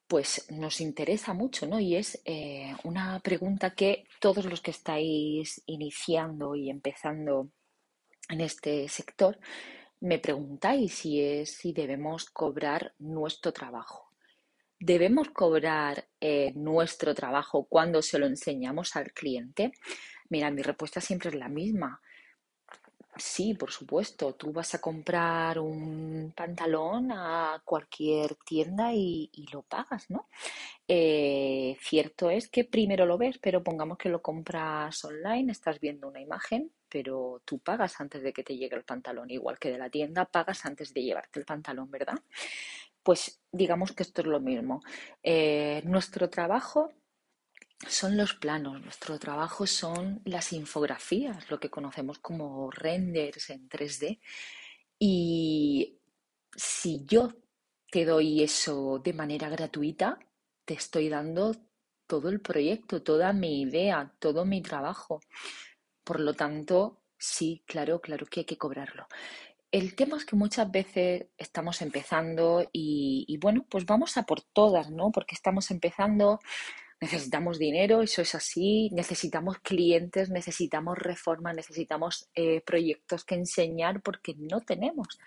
pues 0.07 0.47
nos 0.51 0.81
interesa 0.81 1.33
mucho, 1.33 1.67
¿no? 1.67 1.79
Y 1.79 1.95
es 1.95 2.19
eh, 2.25 2.73
una 2.83 3.19
pregunta 3.19 3.75
que 3.75 4.05
todos 4.19 4.45
los 4.45 4.61
que 4.61 4.71
estáis 4.71 5.61
iniciando 5.67 6.55
y 6.55 6.69
empezando 6.69 7.51
en 8.29 8.41
este 8.41 8.87
sector 8.89 9.39
me 10.01 10.19
preguntáis 10.19 10.93
si 10.93 11.21
es 11.21 11.51
si 11.57 11.73
debemos 11.73 12.29
cobrar 12.29 12.93
nuestro 12.99 13.51
trabajo. 13.51 14.09
¿Debemos 14.79 15.29
cobrar 15.29 16.07
eh, 16.21 16.53
nuestro 16.55 17.13
trabajo 17.13 17.67
cuando 17.69 18.01
se 18.01 18.17
lo 18.17 18.25
enseñamos 18.25 18.95
al 18.95 19.11
cliente? 19.11 19.73
Mira, 20.29 20.49
mi 20.51 20.61
respuesta 20.61 21.01
siempre 21.01 21.29
es 21.29 21.35
la 21.35 21.49
misma. 21.49 22.01
Sí, 23.19 23.53
por 23.53 23.71
supuesto. 23.71 24.33
Tú 24.35 24.53
vas 24.53 24.73
a 24.75 24.81
comprar 24.81 25.59
un 25.59 26.33
pantalón 26.35 27.11
a 27.11 27.61
cualquier 27.65 28.35
tienda 28.45 28.93
y, 28.93 29.29
lo 29.51 29.63
pagas, 29.63 30.09
¿no? 30.09 30.29
Eh, 30.87 31.77
cierto 31.81 32.29
es 32.29 32.49
que 32.49 32.63
primero 32.63 33.05
lo 33.05 33.17
ves, 33.17 33.37
pero 33.39 33.63
pongamos 33.63 33.97
que 33.97 34.09
lo 34.09 34.21
compras 34.21 35.03
online, 35.03 35.51
estás 35.51 35.79
viendo 35.79 36.07
una 36.07 36.21
imagen, 36.21 36.71
pero 36.87 37.41
tú 37.45 37.59
pagas 37.59 37.99
antes 37.99 38.23
de 38.23 38.33
que 38.33 38.43
te 38.43 38.57
llegue 38.57 38.75
el 38.75 38.83
pantalón, 38.85 39.29
igual 39.29 39.59
que 39.59 39.71
de 39.71 39.77
la 39.77 39.89
tienda, 39.89 40.25
pagas 40.25 40.65
antes 40.65 40.93
de 40.93 41.03
llevarte 41.03 41.39
el 41.39 41.45
pantalón, 41.45 41.91
¿verdad? 41.91 42.19
Pues 43.03 43.41
digamos 43.51 43.91
que 43.93 44.03
esto 44.03 44.21
es 44.21 44.27
lo 44.27 44.39
mismo. 44.39 44.81
Eh, 45.23 45.81
nuestro 45.85 46.29
trabajo 46.29 46.91
son 47.87 48.17
los 48.17 48.33
planos, 48.33 48.81
nuestro 48.81 49.17
trabajo 49.19 49.65
son 49.65 50.21
las 50.25 50.51
infografías, 50.53 51.49
lo 51.49 51.59
que 51.59 51.69
conocemos 51.69 52.19
como 52.19 52.69
renders 52.71 53.49
en 53.51 53.69
3D. 53.69 54.19
Y 54.99 55.97
si 56.55 57.05
yo 57.05 57.29
te 57.89 58.05
doy 58.05 58.43
eso 58.43 58.99
de 58.99 59.13
manera 59.13 59.49
gratuita, 59.49 60.19
te 60.65 60.73
estoy 60.73 61.09
dando 61.09 61.55
todo 62.05 62.29
el 62.29 62.41
proyecto, 62.41 63.01
toda 63.01 63.31
mi 63.33 63.61
idea, 63.61 64.13
todo 64.19 64.45
mi 64.45 64.61
trabajo. 64.61 65.21
Por 66.03 66.19
lo 66.19 66.33
tanto, 66.33 67.01
sí, 67.17 67.63
claro, 67.65 68.01
claro 68.01 68.25
que 68.25 68.41
hay 68.41 68.45
que 68.45 68.57
cobrarlo. 68.57 69.07
El 69.71 69.95
tema 69.95 70.17
es 70.17 70.25
que 70.25 70.35
muchas 70.35 70.69
veces 70.71 71.27
estamos 71.37 71.81
empezando 71.81 72.67
y, 72.73 73.25
y 73.27 73.37
bueno, 73.37 73.65
pues 73.69 73.85
vamos 73.85 74.17
a 74.17 74.23
por 74.23 74.41
todas, 74.41 74.89
¿no? 74.89 75.11
Porque 75.11 75.35
estamos 75.35 75.69
empezando 75.71 76.39
necesitamos 77.01 77.57
dinero, 77.57 78.01
eso 78.01 78.21
es 78.21 78.35
así, 78.35 78.89
necesitamos 78.91 79.59
clientes, 79.59 80.29
necesitamos 80.29 80.97
reformas, 80.97 81.55
necesitamos 81.55 82.29
eh, 82.35 82.61
proyectos 82.61 83.23
que 83.23 83.35
enseñar 83.35 84.01
porque 84.01 84.35
no 84.37 84.61
tenemos. 84.61 85.19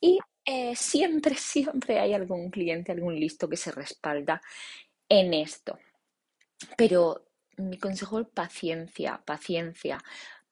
Y 0.00 0.18
eh, 0.44 0.76
siempre, 0.76 1.34
siempre 1.36 1.98
hay 1.98 2.14
algún 2.14 2.50
cliente, 2.50 2.92
algún 2.92 3.18
listo 3.18 3.48
que 3.48 3.56
se 3.56 3.72
respalda 3.72 4.40
en 5.08 5.34
esto. 5.34 5.78
Pero 6.76 7.26
mi 7.56 7.78
consejo 7.78 8.20
es 8.20 8.28
paciencia, 8.28 9.22
paciencia. 9.24 9.98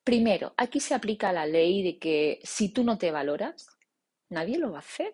Primero, 0.02 0.54
aquí 0.56 0.80
se 0.80 0.94
aplica 0.94 1.32
la 1.32 1.46
ley 1.46 1.82
de 1.82 1.98
que 1.98 2.40
si 2.42 2.68
tú 2.70 2.84
no 2.84 2.98
te 2.98 3.10
valoras, 3.10 3.68
nadie 4.30 4.58
lo 4.58 4.72
va 4.72 4.78
a 4.78 4.80
hacer. 4.80 5.12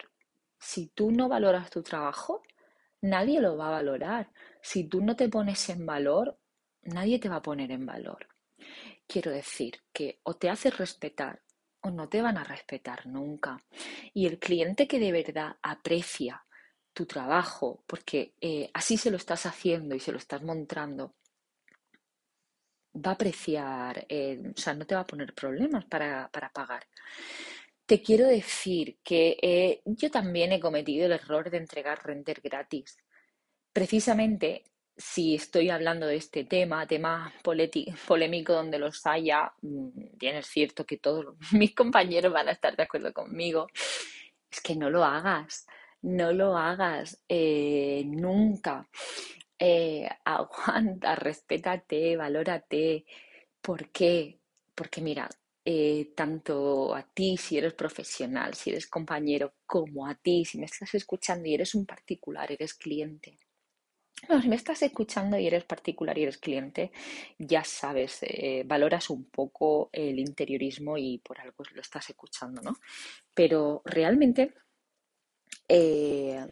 Si 0.59 0.89
tú 0.89 1.11
no 1.11 1.29
valoras 1.29 1.71
tu 1.71 1.83
trabajo, 1.83 2.43
nadie 3.01 3.41
lo 3.41 3.57
va 3.57 3.69
a 3.69 3.73
valorar. 3.73 4.31
Si 4.63 4.85
tú 4.85 5.03
no 5.03 5.15
te 5.17 5.29
pones 5.29 5.69
en 5.69 5.85
valor, 5.85 6.39
nadie 6.85 7.19
te 7.19 7.29
va 7.29 7.37
a 7.37 7.43
poner 7.43 7.71
en 7.71 7.85
valor. 7.85 8.29
Quiero 9.07 9.31
decir 9.31 9.81
que 9.93 10.21
o 10.23 10.35
te 10.35 10.49
haces 10.49 10.79
respetar 10.79 11.43
o 11.83 11.91
no 11.91 12.09
te 12.09 12.23
van 12.23 12.39
a 12.39 12.45
respetar 12.45 13.07
nunca. 13.07 13.63
Y 14.15 14.27
el 14.27 14.39
cliente 14.39 14.89
que 14.89 14.99
de 14.99 15.13
verdad 15.13 15.57
aprecia 15.63 16.45
tu 16.95 17.07
trabajo, 17.07 17.83
porque 17.87 18.35
eh, 18.41 18.71
así 18.75 18.97
se 18.97 19.11
lo 19.11 19.17
estás 19.19 19.47
haciendo 19.47 19.95
y 19.95 20.01
se 20.01 20.13
lo 20.13 20.19
estás 20.19 20.43
mostrando, 20.43 21.15
va 23.05 23.11
a 23.13 23.15
apreciar, 23.15 24.07
eh, 24.09 24.41
o 24.55 24.61
sea, 24.61 24.75
no 24.75 24.87
te 24.87 24.95
va 24.95 25.03
a 25.03 25.07
poner 25.07 25.35
problemas 25.35 25.85
para, 25.87 26.29
para 26.31 26.51
pagar. 26.51 26.85
Te 27.87 28.01
quiero 28.03 28.27
decir 28.27 28.99
que 29.03 29.37
eh, 29.43 29.83
yo 29.85 30.11
también 30.11 30.53
he 30.53 30.61
cometido 30.61 31.07
el 31.07 31.13
error 31.13 31.51
de 31.51 31.59
entregar 31.59 32.05
render 32.05 32.41
gratis. 32.41 32.97
Precisamente 33.73 34.65
si 34.97 35.35
estoy 35.35 35.71
hablando 35.71 36.07
de 36.07 36.17
este 36.17 36.45
tema, 36.45 36.87
tema 36.87 37.33
polémico 37.43 38.53
donde 38.53 38.79
los 38.79 39.07
haya, 39.07 39.53
mm, 39.63 39.89
bien 40.19 40.37
es 40.37 40.47
cierto 40.47 40.85
que 40.87 40.99
todos 40.99 41.35
mis 41.53 41.75
compañeros 41.75 42.33
van 42.33 42.49
a 42.49 42.53
estar 42.53 42.77
de 42.77 42.83
acuerdo 42.83 43.13
conmigo, 43.13 43.69
es 44.51 44.61
que 44.61 44.77
no 44.77 44.91
lo 44.91 45.05
hagas, 45.05 45.67
no 46.03 46.33
lo 46.33 46.57
hagas 46.57 47.23
eh, 47.29 48.03
nunca. 48.07 48.89
Eh, 49.59 50.09
aguanta, 50.25 51.15
respétate, 51.17 52.17
valórate. 52.17 53.05
¿Por 53.61 53.91
qué? 53.91 54.41
Porque 54.75 55.01
mira, 55.01 55.29
eh, 55.65 56.13
tanto 56.17 56.95
a 56.95 57.03
ti 57.05 57.37
si 57.37 57.59
eres 57.59 57.75
profesional, 57.75 58.55
si 58.55 58.71
eres 58.71 58.87
compañero, 58.89 59.55
como 59.67 60.07
a 60.07 60.15
ti 60.17 60.45
si 60.45 60.59
me 60.59 60.67
estás 60.67 60.95
escuchando 60.95 61.49
y 61.49 61.55
eres 61.55 61.75
un 61.75 61.87
particular, 61.87 62.51
eres 62.53 62.75
cliente. 62.75 63.39
Si 64.41 64.49
me 64.49 64.57
estás 64.57 64.83
escuchando 64.83 65.39
y 65.39 65.47
eres 65.47 65.65
particular 65.65 66.17
y 66.17 66.23
eres 66.23 66.39
cliente, 66.39 66.93
ya 67.39 67.65
sabes, 67.65 68.19
eh, 68.23 68.63
valoras 68.67 69.11
un 69.11 69.25
poco 69.25 69.91
el 69.93 70.19
interiorismo 70.19 70.97
y 70.97 71.19
por 71.19 71.41
algo 71.41 71.65
lo 71.75 71.81
estás 71.81 72.09
escuchando, 72.11 72.63
¿no? 72.63 72.77
Pero 73.35 73.83
realmente, 73.85 74.55
eh, 75.69 76.47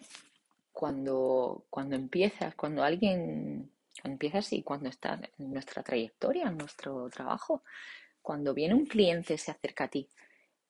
cuando, 0.72 1.66
cuando 1.70 1.96
empiezas, 1.96 2.54
cuando 2.54 2.82
alguien, 2.82 3.70
cuando 4.00 4.14
empiezas 4.14 4.52
y 4.52 4.62
cuando 4.62 4.88
estás 4.88 5.20
en 5.38 5.52
nuestra 5.52 5.82
trayectoria, 5.82 6.48
en 6.48 6.58
nuestro 6.58 7.08
trabajo, 7.10 7.62
cuando 8.22 8.54
viene 8.54 8.74
un 8.74 8.86
cliente, 8.86 9.38
se 9.38 9.50
acerca 9.50 9.84
a 9.84 9.88
ti, 9.88 10.08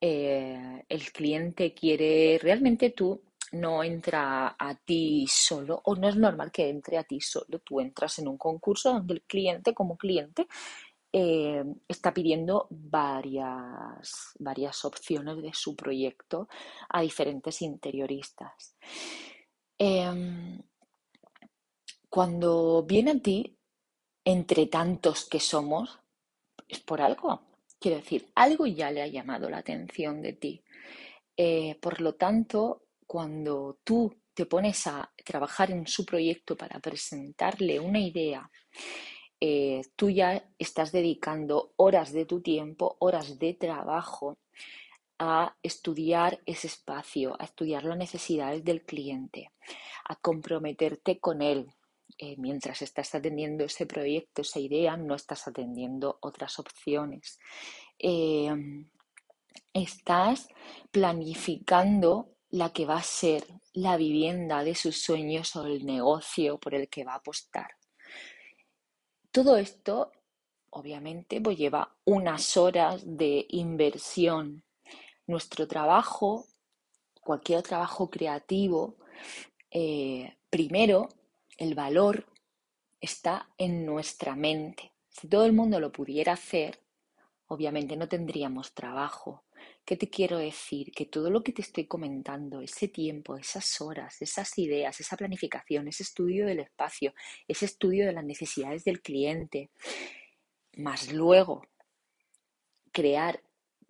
eh, 0.01 0.85
el 0.89 1.13
cliente 1.13 1.75
quiere, 1.75 2.39
realmente 2.43 2.91
tú 2.91 3.23
no 3.53 3.83
entra 3.83 4.57
a 4.59 4.75
ti 4.75 5.27
solo 5.29 5.81
o 5.85 5.97
no 5.97 6.09
es 6.09 6.17
normal 6.17 6.53
que 6.53 6.69
entre 6.69 6.99
a 6.99 7.05
ti 7.05 7.21
solo. 7.21 7.59
Tú 7.61 7.81
entras 7.81 8.19
en 8.19 8.29
un 8.29 8.39
concurso 8.39 8.93
donde 8.93 9.15
el 9.15 9.23
cliente 9.23 9.75
como 9.75 9.97
cliente 9.97 10.47
eh, 11.13 11.65
está 11.89 12.15
pidiendo 12.15 12.69
varias, 12.71 14.33
varias 14.39 14.85
opciones 14.85 15.43
de 15.43 15.53
su 15.53 15.75
proyecto 15.75 16.49
a 16.89 17.01
diferentes 17.01 17.63
interioristas. 17.63 18.77
Em, 19.77 20.61
cuando 22.09 22.85
viene 22.85 23.13
a 23.13 23.19
ti, 23.19 23.57
entre 24.25 24.67
tantos 24.67 25.25
que 25.25 25.41
somos, 25.41 25.99
es 26.69 26.81
por 26.81 27.01
algo. 27.01 27.41
Quiero 27.81 27.97
decir, 27.99 28.29
algo 28.35 28.67
ya 28.67 28.91
le 28.91 29.03
ha 29.03 29.07
llamado 29.07 29.49
la 29.51 29.59
atención 29.59 30.23
de 30.23 30.35
ti. 30.35 30.63
Eh, 31.37 31.77
por 31.81 32.01
lo 32.01 32.15
tanto, 32.15 32.83
cuando 33.11 33.81
tú 33.83 34.23
te 34.33 34.47
pones 34.47 34.87
a 34.87 35.13
trabajar 35.25 35.73
en 35.73 35.85
su 35.85 36.07
proyecto 36.07 36.57
para 36.57 36.79
presentarle 36.79 37.81
una 37.81 37.99
idea, 37.99 38.49
eh, 39.41 39.81
tú 39.97 40.11
ya 40.11 40.49
estás 40.57 40.93
dedicando 40.93 41.73
horas 41.75 42.13
de 42.13 42.25
tu 42.25 42.41
tiempo, 42.41 42.97
horas 43.01 43.37
de 43.37 43.55
trabajo 43.55 44.39
a 45.19 45.57
estudiar 45.61 46.41
ese 46.47 46.69
espacio, 46.69 47.35
a 47.37 47.47
estudiar 47.47 47.83
las 47.83 47.99
necesidades 47.99 48.63
del 48.63 48.83
cliente, 48.85 49.51
a 50.09 50.15
comprometerte 50.15 51.19
con 51.19 51.43
él. 51.43 51.67
Eh, 52.17 52.37
mientras 52.39 52.81
estás 52.81 53.13
atendiendo 53.17 53.65
ese 53.65 53.87
proyecto, 53.87 54.43
esa 54.43 54.61
idea, 54.61 54.97
no 54.97 55.17
estás 55.17 55.49
atendiendo 55.49 56.17
otras 56.21 56.61
opciones. 56.61 57.41
Eh, 57.99 58.55
estás 59.73 60.47
planificando 60.93 62.37
la 62.51 62.73
que 62.73 62.87
va 62.87 62.97
a 62.97 63.03
ser 63.03 63.47
la 63.73 63.97
vivienda 63.97 64.65
de 64.65 64.75
sus 64.75 65.01
sueños 65.03 65.55
o 65.57 65.65
el 65.65 65.87
negocio 65.87 66.59
por 66.59 66.75
el 66.75 66.89
que 66.89 67.05
va 67.05 67.13
a 67.13 67.17
apostar. 67.17 67.77
Todo 69.31 69.57
esto, 69.57 70.11
obviamente, 70.71 71.41
pues 71.41 71.57
lleva 71.57 71.95
unas 72.05 72.57
horas 72.57 73.03
de 73.05 73.47
inversión. 73.51 74.65
Nuestro 75.27 75.69
trabajo, 75.69 76.47
cualquier 77.21 77.63
trabajo 77.63 78.11
creativo, 78.11 78.97
eh, 79.71 80.37
primero, 80.51 81.09
el 81.57 81.77
valor 81.77 82.27
está 83.01 83.49
en 83.57 83.87
nuestra 83.87 84.35
mente. 84.35 84.93
Si 85.09 85.29
todo 85.29 85.45
el 85.45 85.53
mundo 85.53 85.79
lo 85.79 85.93
pudiera 85.93 86.33
hacer, 86.33 86.81
obviamente 87.47 87.97
no 87.97 88.09
tendríamos 88.09 88.75
trabajo. 88.75 89.45
¿Qué 89.91 89.97
te 89.97 90.09
quiero 90.09 90.39
decir? 90.39 90.93
Que 90.93 91.07
todo 91.07 91.31
lo 91.31 91.43
que 91.43 91.51
te 91.51 91.63
estoy 91.63 91.89
comentando, 91.89 92.61
ese 92.61 92.87
tiempo, 92.87 93.37
esas 93.37 93.81
horas, 93.81 94.23
esas 94.23 94.57
ideas, 94.57 95.01
esa 95.01 95.17
planificación, 95.17 95.89
ese 95.89 96.05
estudio 96.05 96.47
del 96.47 96.61
espacio, 96.61 97.13
ese 97.49 97.65
estudio 97.65 98.07
de 98.07 98.13
las 98.13 98.25
necesidades 98.25 98.85
del 98.85 99.03
cliente, 99.03 99.73
más 100.77 101.13
luego 101.13 101.67
crear 102.93 103.43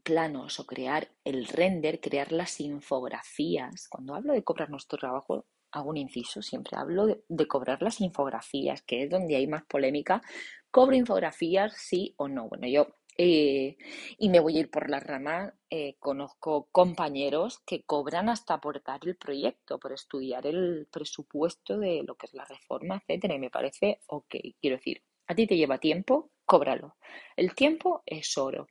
planos 0.03 0.59
o 0.59 0.65
crear 0.65 1.13
el 1.23 1.47
render, 1.47 2.01
crear 2.01 2.33
las 2.33 2.61
infografías. 2.61 3.87
Cuando 3.87 4.15
hablo 4.15 4.33
de 4.33 4.43
cobrar 4.43 4.71
nuestro 4.71 4.99
trabajo, 4.99 5.45
hago 5.71 5.91
un 5.91 5.99
inciso, 5.99 6.41
siempre 6.41 6.79
hablo 6.79 7.05
de, 7.05 7.23
de, 7.29 7.47
cobrar 7.47 7.83
las 7.83 8.01
infografías, 8.01 8.81
que 8.81 9.03
es 9.03 9.11
donde 9.11 9.37
hay 9.37 9.47
más 9.47 9.67
polémica. 9.67 10.23
¿Cobro 10.71 10.97
infografías 10.97 11.75
sí 11.77 12.15
o 12.17 12.27
no? 12.27 12.49
Bueno, 12.49 12.67
yo 12.69 12.89
eh, 13.17 13.77
y 14.19 14.29
me 14.29 14.41
voy 14.41 14.57
a 14.57 14.61
ir 14.61 14.71
por 14.71 14.91
la 14.91 15.01
rama. 15.01 15.55
Eh, 15.71 15.97
conozco 15.99 16.69
compañeros 16.73 17.61
que 17.67 17.83
cobran 17.83 18.29
hasta 18.29 18.61
por 18.61 18.83
dar 18.83 19.01
el 19.05 19.17
proyecto, 19.17 19.79
por 19.79 19.93
estudiar 19.93 20.47
el 20.47 20.89
presupuesto 20.91 21.79
de 21.79 22.03
lo 22.07 22.17
que 22.17 22.27
es 22.27 22.35
la 22.35 22.45
reforma, 22.45 22.97
etcétera. 22.97 23.35
Y 23.35 23.39
me 23.39 23.51
parece 23.51 24.01
ok. 24.07 24.35
Quiero 24.61 24.77
decir, 24.77 25.03
a 25.27 25.35
ti 25.35 25.47
te 25.47 25.57
lleva 25.57 25.79
tiempo, 25.79 26.31
cóbralo. 26.45 26.97
El 27.37 27.55
tiempo 27.55 28.03
es 28.07 28.37
oro. 28.39 28.67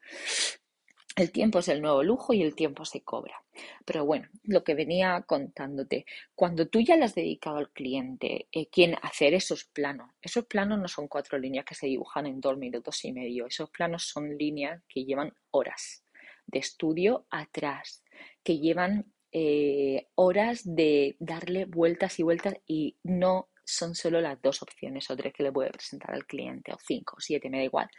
El 1.20 1.34
tiempo 1.34 1.60
es 1.60 1.68
el 1.68 1.82
nuevo 1.82 2.02
lujo 2.02 2.32
y 2.32 2.42
el 2.42 2.56
tiempo 2.56 2.86
se 2.86 3.02
cobra. 3.02 3.44
Pero 3.84 4.06
bueno, 4.06 4.30
lo 4.44 4.64
que 4.64 4.74
venía 4.74 5.22
contándote, 5.28 6.06
cuando 6.34 6.70
tú 6.70 6.80
ya 6.80 6.96
le 6.96 7.04
has 7.04 7.14
dedicado 7.14 7.58
al 7.58 7.72
cliente 7.72 8.48
eh, 8.54 8.68
quien 8.68 8.96
hacer 9.02 9.34
esos 9.34 9.66
planos, 9.66 10.10
esos 10.22 10.46
planos 10.46 10.80
no 10.80 10.88
son 10.88 11.10
cuatro 11.10 11.38
líneas 11.38 11.66
que 11.66 11.76
se 11.76 11.88
dibujan 11.88 12.26
en 12.26 12.40
dos 12.40 12.58
minutos 12.58 13.04
y 13.04 13.12
medio, 13.12 13.48
esos 13.48 13.70
planos 13.70 14.04
son 14.04 14.38
líneas 14.38 14.82
que 14.88 15.04
llevan 15.04 15.34
horas 15.52 16.06
de 16.48 16.60
estudio 16.60 17.26
atrás, 17.30 18.02
que 18.42 18.60
llevan 18.60 19.12
eh, 19.34 20.08
horas 20.16 20.62
de 20.64 21.18
darle 21.20 21.66
vueltas 21.66 22.18
y 22.20 22.24
vueltas 22.24 22.56
y 22.66 22.96
no 23.04 23.50
son 23.66 23.94
solo 23.94 24.22
las 24.22 24.42
dos 24.42 24.64
opciones 24.64 25.12
o 25.12 25.18
tres 25.18 25.34
que 25.34 25.44
le 25.44 25.52
puede 25.52 25.70
presentar 25.70 26.14
al 26.14 26.26
cliente, 26.26 26.72
o 26.72 26.78
cinco 26.80 27.18
o 27.18 27.20
siete, 27.20 27.50
me 27.50 27.58
da 27.58 27.66
igual. 27.66 27.90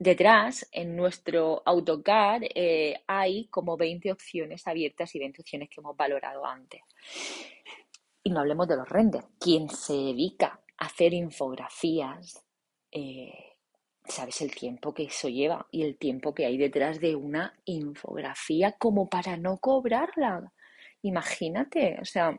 Detrás, 0.00 0.66
en 0.72 0.96
nuestro 0.96 1.62
AutoCAD, 1.66 2.44
eh, 2.54 3.02
hay 3.06 3.48
como 3.48 3.76
20 3.76 4.10
opciones 4.10 4.66
abiertas 4.66 5.14
y 5.14 5.18
20 5.18 5.42
opciones 5.42 5.68
que 5.68 5.82
hemos 5.82 5.94
valorado 5.94 6.46
antes. 6.46 6.80
Y 8.22 8.30
no 8.30 8.40
hablemos 8.40 8.66
de 8.66 8.76
los 8.78 8.88
renders. 8.88 9.26
Quien 9.38 9.68
se 9.68 9.92
dedica 9.92 10.58
a 10.78 10.86
hacer 10.86 11.12
infografías, 11.12 12.42
eh, 12.90 13.56
sabes 14.06 14.40
el 14.40 14.54
tiempo 14.54 14.94
que 14.94 15.02
eso 15.02 15.28
lleva 15.28 15.66
y 15.70 15.82
el 15.82 15.98
tiempo 15.98 16.32
que 16.32 16.46
hay 16.46 16.56
detrás 16.56 16.98
de 16.98 17.14
una 17.14 17.52
infografía 17.66 18.72
como 18.78 19.10
para 19.10 19.36
no 19.36 19.58
cobrarla. 19.58 20.50
Imagínate, 21.02 21.98
o 22.00 22.06
sea, 22.06 22.38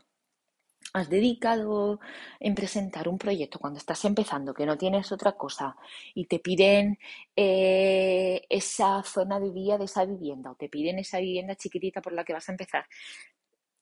has 0.94 1.10
dedicado 1.10 2.00
en 2.40 2.56
presentar 2.56 3.08
un 3.08 3.18
proyecto 3.18 3.60
cuando 3.60 3.78
estás 3.80 4.04
empezando, 4.06 4.54
que 4.54 4.66
no 4.66 4.78
tienes 4.78 5.12
otra 5.12 5.34
cosa, 5.34 5.76
y 6.14 6.26
te 6.26 6.40
piden 6.40 7.00
eh, 7.36 8.42
esa 8.50 9.04
zona 9.04 9.40
de 9.40 9.52
vía 9.52 9.78
de 9.78 9.86
esa 9.86 10.06
vivienda 10.06 10.52
o 10.52 10.56
te 10.56 10.70
piden 10.70 11.00
esa 11.00 11.20
vivienda 11.20 11.56
chiquitita 11.56 12.02
por 12.02 12.14
la 12.14 12.24
que 12.24 12.34
vas 12.34 12.50
a 12.50 12.52
empezar, 12.52 12.86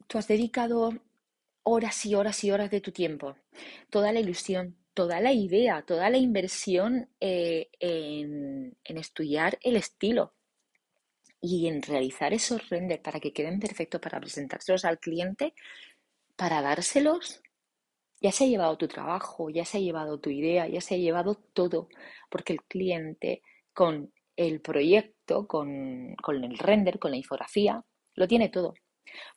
tú 0.08 0.18
has 0.18 0.28
dedicado 0.28 0.94
horas 1.64 2.06
y 2.06 2.16
horas 2.16 2.44
y 2.44 2.52
horas 2.52 2.72
de 2.72 2.82
tu 2.82 2.92
tiempo, 2.92 3.36
toda 3.90 4.12
la 4.12 4.20
ilusión, 4.20 4.78
toda 4.94 5.20
la 5.20 5.34
idea, 5.34 5.84
toda 5.84 6.10
la 6.10 6.18
inversión 6.18 7.10
eh, 7.20 7.70
en, 7.80 8.78
en 8.84 8.98
estudiar 8.98 9.58
el 9.62 9.76
estilo 9.76 10.34
y 11.42 11.68
en 11.68 11.82
realizar 11.82 12.34
esos 12.34 12.68
renders 12.70 13.02
para 13.02 13.20
que 13.20 13.32
queden 13.32 13.60
perfectos 13.60 14.02
para 14.02 14.20
presentárselos 14.20 14.84
al 14.84 15.00
cliente 15.00 15.54
para 16.40 16.62
dárselos, 16.62 17.42
ya 18.22 18.32
se 18.32 18.46
ha 18.46 18.48
llevado 18.48 18.78
tu 18.78 18.88
trabajo, 18.88 19.50
ya 19.50 19.66
se 19.66 19.78
ha 19.78 19.82
llevado 19.82 20.22
tu 20.22 20.30
idea, 20.30 20.70
ya 20.70 20.80
se 20.80 20.96
ha 20.96 20.98
llevado 20.98 21.36
todo, 21.36 21.90
porque 22.30 22.54
el 22.54 22.64
cliente 22.64 23.42
con 23.74 24.14
el 24.38 24.62
proyecto, 24.62 25.46
con, 25.48 26.16
el 26.26 26.58
render, 26.58 26.98
con 26.98 27.12
la 27.12 27.18
infografía, 27.18 27.84
lo 28.16 28.26
tiene 28.26 28.48
todo. 28.48 28.74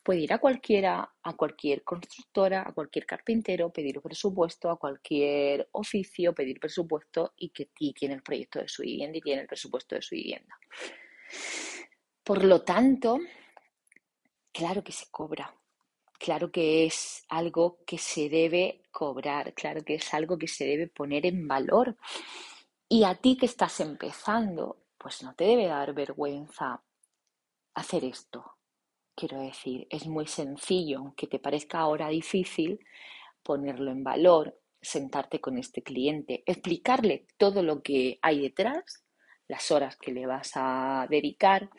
Puede 0.01 0.21
ir 0.21 0.31
a 0.31 0.37
cualquiera, 0.37 1.13
a 1.23 1.33
cualquier 1.33 1.83
constructora, 1.83 2.63
a 2.65 2.71
cualquier 2.71 3.05
carpintero, 3.05 3.73
pedir 3.73 3.99
presupuesto, 3.99 4.69
a 4.69 4.79
cualquier 4.79 5.67
oficio, 5.73 6.33
pedir 6.33 6.57
presupuesto 6.57 7.33
y 7.35 7.49
que 7.49 7.65
tiene 7.93 8.15
el 8.15 8.23
proyecto 8.23 8.59
de 8.59 8.69
su 8.69 8.83
vivienda 8.83 9.17
y 9.17 9.21
tiene 9.21 9.41
el 9.41 9.47
presupuesto 9.47 9.95
de 9.95 10.01
su 10.01 10.15
vivienda. 10.15 10.57
Por 12.23 12.45
lo 12.45 12.61
tanto, 12.61 13.19
claro 14.53 14.81
que 14.81 14.93
se 14.93 15.07
cobra, 15.11 15.53
claro 16.23 16.53
que 16.53 16.85
es 16.85 17.25
algo 17.27 17.79
que 17.85 17.97
se 17.97 18.29
debe 18.29 18.83
cobrar, 18.91 19.53
claro 19.53 19.83
que 19.83 19.95
es 19.95 20.13
algo 20.13 20.37
que 20.37 20.47
se 20.47 20.63
debe 20.65 20.87
poner 20.87 21.25
en 21.25 21.49
valor. 21.49 21.97
Y 22.87 23.03
a 23.03 23.15
ti 23.15 23.35
que 23.35 23.45
estás 23.45 23.81
empezando, 23.81 24.77
pues 24.97 25.21
no 25.21 25.35
te 25.35 25.43
debe 25.43 25.67
dar 25.67 25.93
vergüenza 25.93 26.81
hacer 27.73 28.05
esto. 28.05 28.53
Quiero 29.13 29.41
decir, 29.41 29.85
es 29.89 30.07
muy 30.07 30.25
sencillo, 30.25 30.99
aunque 30.99 31.27
te 31.27 31.39
parezca 31.39 31.79
ahora 31.79 32.07
difícil, 32.07 32.79
ponerlo 33.43 33.91
en 33.91 34.05
valor, 34.05 34.57
sentarte 34.81 35.41
con 35.41 35.57
este 35.57 35.83
cliente, 35.83 36.41
explicarle 36.45 37.27
todo 37.37 37.63
lo 37.63 37.83
que 37.83 38.17
hay 38.21 38.39
detrás 38.39 39.02
las 39.47 39.71
horas 39.71 39.97
que 39.97 40.11
le 40.11 40.25
vas 40.25 40.51
a 40.55 41.07
dedicar, 41.09 41.69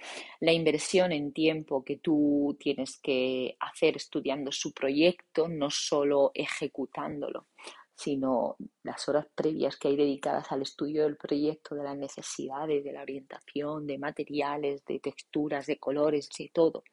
la 0.40 0.52
inversión 0.52 1.12
en 1.12 1.32
tiempo 1.32 1.84
que 1.84 1.96
tú 1.96 2.56
tienes 2.60 2.98
que 2.98 3.56
hacer 3.60 3.96
estudiando 3.96 4.52
su 4.52 4.72
proyecto, 4.72 5.48
no 5.48 5.70
solo 5.70 6.30
ejecutándolo, 6.34 7.48
sino 7.94 8.56
las 8.82 9.08
horas 9.08 9.26
previas 9.34 9.76
que 9.76 9.88
hay 9.88 9.96
dedicadas 9.96 10.50
al 10.52 10.62
estudio 10.62 11.04
del 11.04 11.16
proyecto, 11.16 11.74
de 11.74 11.84
las 11.84 11.96
necesidades, 11.96 12.84
de 12.84 12.92
la 12.92 13.02
orientación, 13.02 13.86
de 13.86 13.98
materiales, 13.98 14.84
de 14.84 15.00
texturas, 15.00 15.66
de 15.66 15.78
colores, 15.78 16.28
de 16.38 16.50
todo. 16.52 16.84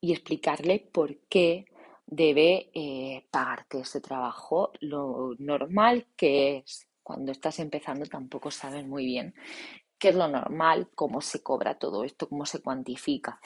Y 0.00 0.12
explicarle 0.12 0.90
por 0.92 1.16
qué 1.28 1.64
debe 2.06 2.70
eh, 2.74 3.26
pagarte 3.30 3.80
ese 3.80 4.00
trabajo, 4.00 4.72
lo 4.80 5.34
normal 5.38 6.06
que 6.16 6.58
es 6.58 6.86
cuando 7.04 7.30
estás 7.30 7.60
empezando 7.60 8.06
tampoco 8.06 8.50
sabes 8.50 8.84
muy 8.86 9.06
bien 9.06 9.34
qué 9.98 10.08
es 10.10 10.16
lo 10.16 10.28
normal, 10.28 10.90
cómo 10.94 11.20
se 11.20 11.42
cobra 11.42 11.78
todo 11.78 12.04
esto, 12.04 12.28
cómo 12.28 12.46
se 12.46 12.60
cuantifica. 12.60 13.40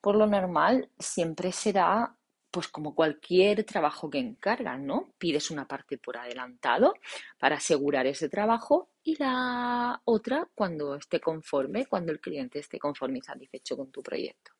por 0.00 0.16
lo 0.16 0.26
normal 0.26 0.90
siempre 0.98 1.52
será 1.52 2.14
pues 2.50 2.68
como 2.68 2.94
cualquier 2.94 3.64
trabajo 3.64 4.08
que 4.10 4.18
encargan, 4.18 4.86
¿no? 4.86 5.12
Pides 5.18 5.50
una 5.50 5.66
parte 5.68 5.98
por 5.98 6.16
adelantado 6.16 6.94
para 7.38 7.56
asegurar 7.56 8.06
ese 8.06 8.28
trabajo 8.28 8.90
y 9.02 9.16
la 9.16 10.00
otra 10.04 10.48
cuando 10.54 10.94
esté 10.96 11.20
conforme, 11.20 11.86
cuando 11.86 12.12
el 12.12 12.20
cliente 12.20 12.58
esté 12.58 12.78
conforme 12.78 13.18
y 13.18 13.22
satisfecho 13.22 13.76
con 13.76 13.90
tu 13.90 14.02
proyecto. 14.02 14.52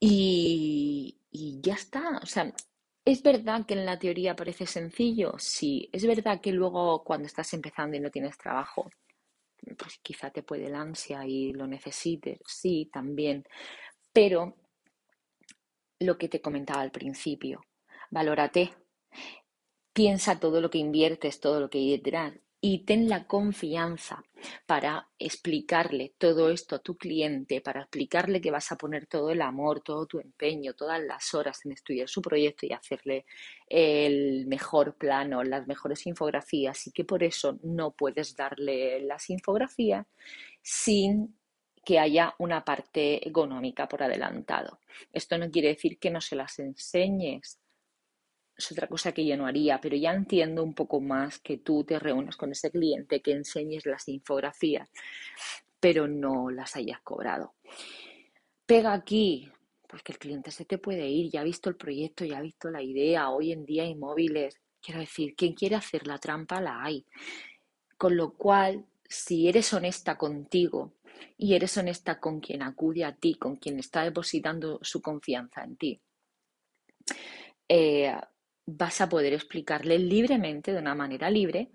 Y, 0.00 1.20
y 1.30 1.60
ya 1.62 1.74
está, 1.74 2.18
o 2.22 2.26
sea, 2.26 2.52
¿Es 3.04 3.22
verdad 3.22 3.66
que 3.66 3.74
en 3.74 3.84
la 3.84 3.98
teoría 3.98 4.36
parece 4.36 4.66
sencillo? 4.66 5.34
Sí. 5.38 5.88
¿Es 5.92 6.06
verdad 6.06 6.40
que 6.40 6.52
luego 6.52 7.02
cuando 7.02 7.26
estás 7.26 7.52
empezando 7.52 7.96
y 7.96 8.00
no 8.00 8.10
tienes 8.10 8.38
trabajo, 8.38 8.90
pues 9.78 9.98
quizá 10.02 10.30
te 10.30 10.42
puede 10.42 10.66
el 10.66 10.74
ansia 10.74 11.26
y 11.26 11.52
lo 11.52 11.66
necesites? 11.66 12.40
Sí, 12.46 12.90
también. 12.92 13.44
Pero 14.12 14.56
lo 16.00 16.18
que 16.18 16.28
te 16.28 16.42
comentaba 16.42 16.82
al 16.82 16.90
principio, 16.90 17.62
valórate, 18.10 18.74
piensa 19.94 20.38
todo 20.38 20.60
lo 20.60 20.68
que 20.68 20.76
inviertes, 20.78 21.40
todo 21.40 21.58
lo 21.60 21.70
que 21.70 21.78
y 22.64 22.84
ten 22.84 23.08
la 23.08 23.26
confianza 23.26 24.22
para 24.66 25.08
explicarle 25.18 26.14
todo 26.16 26.48
esto 26.48 26.76
a 26.76 26.78
tu 26.78 26.96
cliente, 26.96 27.60
para 27.60 27.80
explicarle 27.80 28.40
que 28.40 28.52
vas 28.52 28.70
a 28.70 28.76
poner 28.76 29.08
todo 29.08 29.30
el 29.32 29.42
amor, 29.42 29.80
todo 29.80 30.06
tu 30.06 30.20
empeño, 30.20 30.72
todas 30.72 31.02
las 31.02 31.34
horas 31.34 31.58
en 31.64 31.72
estudiar 31.72 32.08
su 32.08 32.22
proyecto 32.22 32.64
y 32.64 32.72
hacerle 32.72 33.26
el 33.66 34.46
mejor 34.46 34.96
plano, 34.96 35.42
las 35.42 35.66
mejores 35.66 36.06
infografías 36.06 36.86
y 36.86 36.92
que 36.92 37.04
por 37.04 37.24
eso 37.24 37.58
no 37.64 37.90
puedes 37.90 38.36
darle 38.36 39.00
las 39.00 39.28
infografías 39.28 40.06
sin 40.62 41.36
que 41.84 41.98
haya 41.98 42.32
una 42.38 42.64
parte 42.64 43.26
económica 43.26 43.88
por 43.88 44.04
adelantado. 44.04 44.78
Esto 45.12 45.36
no 45.36 45.50
quiere 45.50 45.68
decir 45.68 45.98
que 45.98 46.10
no 46.10 46.20
se 46.20 46.36
las 46.36 46.60
enseñes, 46.60 47.58
es 48.56 48.70
otra 48.70 48.86
cosa 48.86 49.12
que 49.12 49.26
yo 49.26 49.36
no 49.36 49.46
haría, 49.46 49.80
pero 49.80 49.96
ya 49.96 50.12
entiendo 50.12 50.62
un 50.62 50.74
poco 50.74 51.00
más 51.00 51.38
que 51.38 51.58
tú 51.58 51.84
te 51.84 51.98
reúnas 51.98 52.36
con 52.36 52.52
ese 52.52 52.70
cliente, 52.70 53.20
que 53.20 53.32
enseñes 53.32 53.86
las 53.86 54.08
infografías, 54.08 54.90
pero 55.80 56.06
no 56.06 56.50
las 56.50 56.76
hayas 56.76 57.00
cobrado. 57.00 57.54
Pega 58.66 58.92
aquí, 58.92 59.50
pues 59.88 60.02
que 60.02 60.12
el 60.12 60.18
cliente 60.18 60.50
se 60.50 60.64
te 60.64 60.78
puede 60.78 61.08
ir, 61.08 61.30
ya 61.30 61.40
ha 61.40 61.44
visto 61.44 61.68
el 61.68 61.76
proyecto, 61.76 62.24
ya 62.24 62.38
ha 62.38 62.42
visto 62.42 62.70
la 62.70 62.82
idea, 62.82 63.30
hoy 63.30 63.52
en 63.52 63.64
día 63.64 63.82
hay 63.82 63.94
móviles, 63.94 64.60
quiero 64.80 65.00
decir, 65.00 65.34
quien 65.34 65.54
quiere 65.54 65.76
hacer 65.76 66.06
la 66.06 66.18
trampa 66.18 66.60
la 66.60 66.82
hay. 66.82 67.06
Con 67.96 68.16
lo 68.16 68.32
cual, 68.32 68.84
si 69.08 69.48
eres 69.48 69.72
honesta 69.72 70.16
contigo 70.16 70.92
y 71.36 71.54
eres 71.54 71.76
honesta 71.76 72.18
con 72.20 72.40
quien 72.40 72.62
acude 72.62 73.04
a 73.04 73.14
ti, 73.14 73.34
con 73.34 73.56
quien 73.56 73.78
está 73.78 74.02
depositando 74.02 74.78
su 74.82 75.00
confianza 75.00 75.62
en 75.62 75.76
ti, 75.76 76.00
eh, 77.68 78.14
vas 78.66 79.00
a 79.00 79.08
poder 79.08 79.32
explicarle 79.32 79.98
libremente, 79.98 80.72
de 80.72 80.78
una 80.78 80.94
manera 80.94 81.30
libre, 81.30 81.70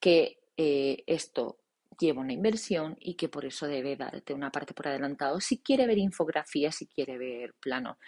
que 0.00 0.38
eh, 0.56 1.02
esto 1.06 1.58
lleva 1.98 2.22
una 2.22 2.32
inversión 2.32 2.96
y 3.00 3.14
que 3.14 3.28
por 3.28 3.44
eso 3.44 3.66
debe 3.66 3.96
darte 3.96 4.32
una 4.32 4.50
parte 4.50 4.74
por 4.74 4.88
adelantado 4.88 5.40
si 5.40 5.58
quiere 5.58 5.86
ver 5.86 5.98
infografía, 5.98 6.72
si 6.72 6.86
quiere 6.86 7.18
ver 7.18 7.54
plano. 7.60 7.98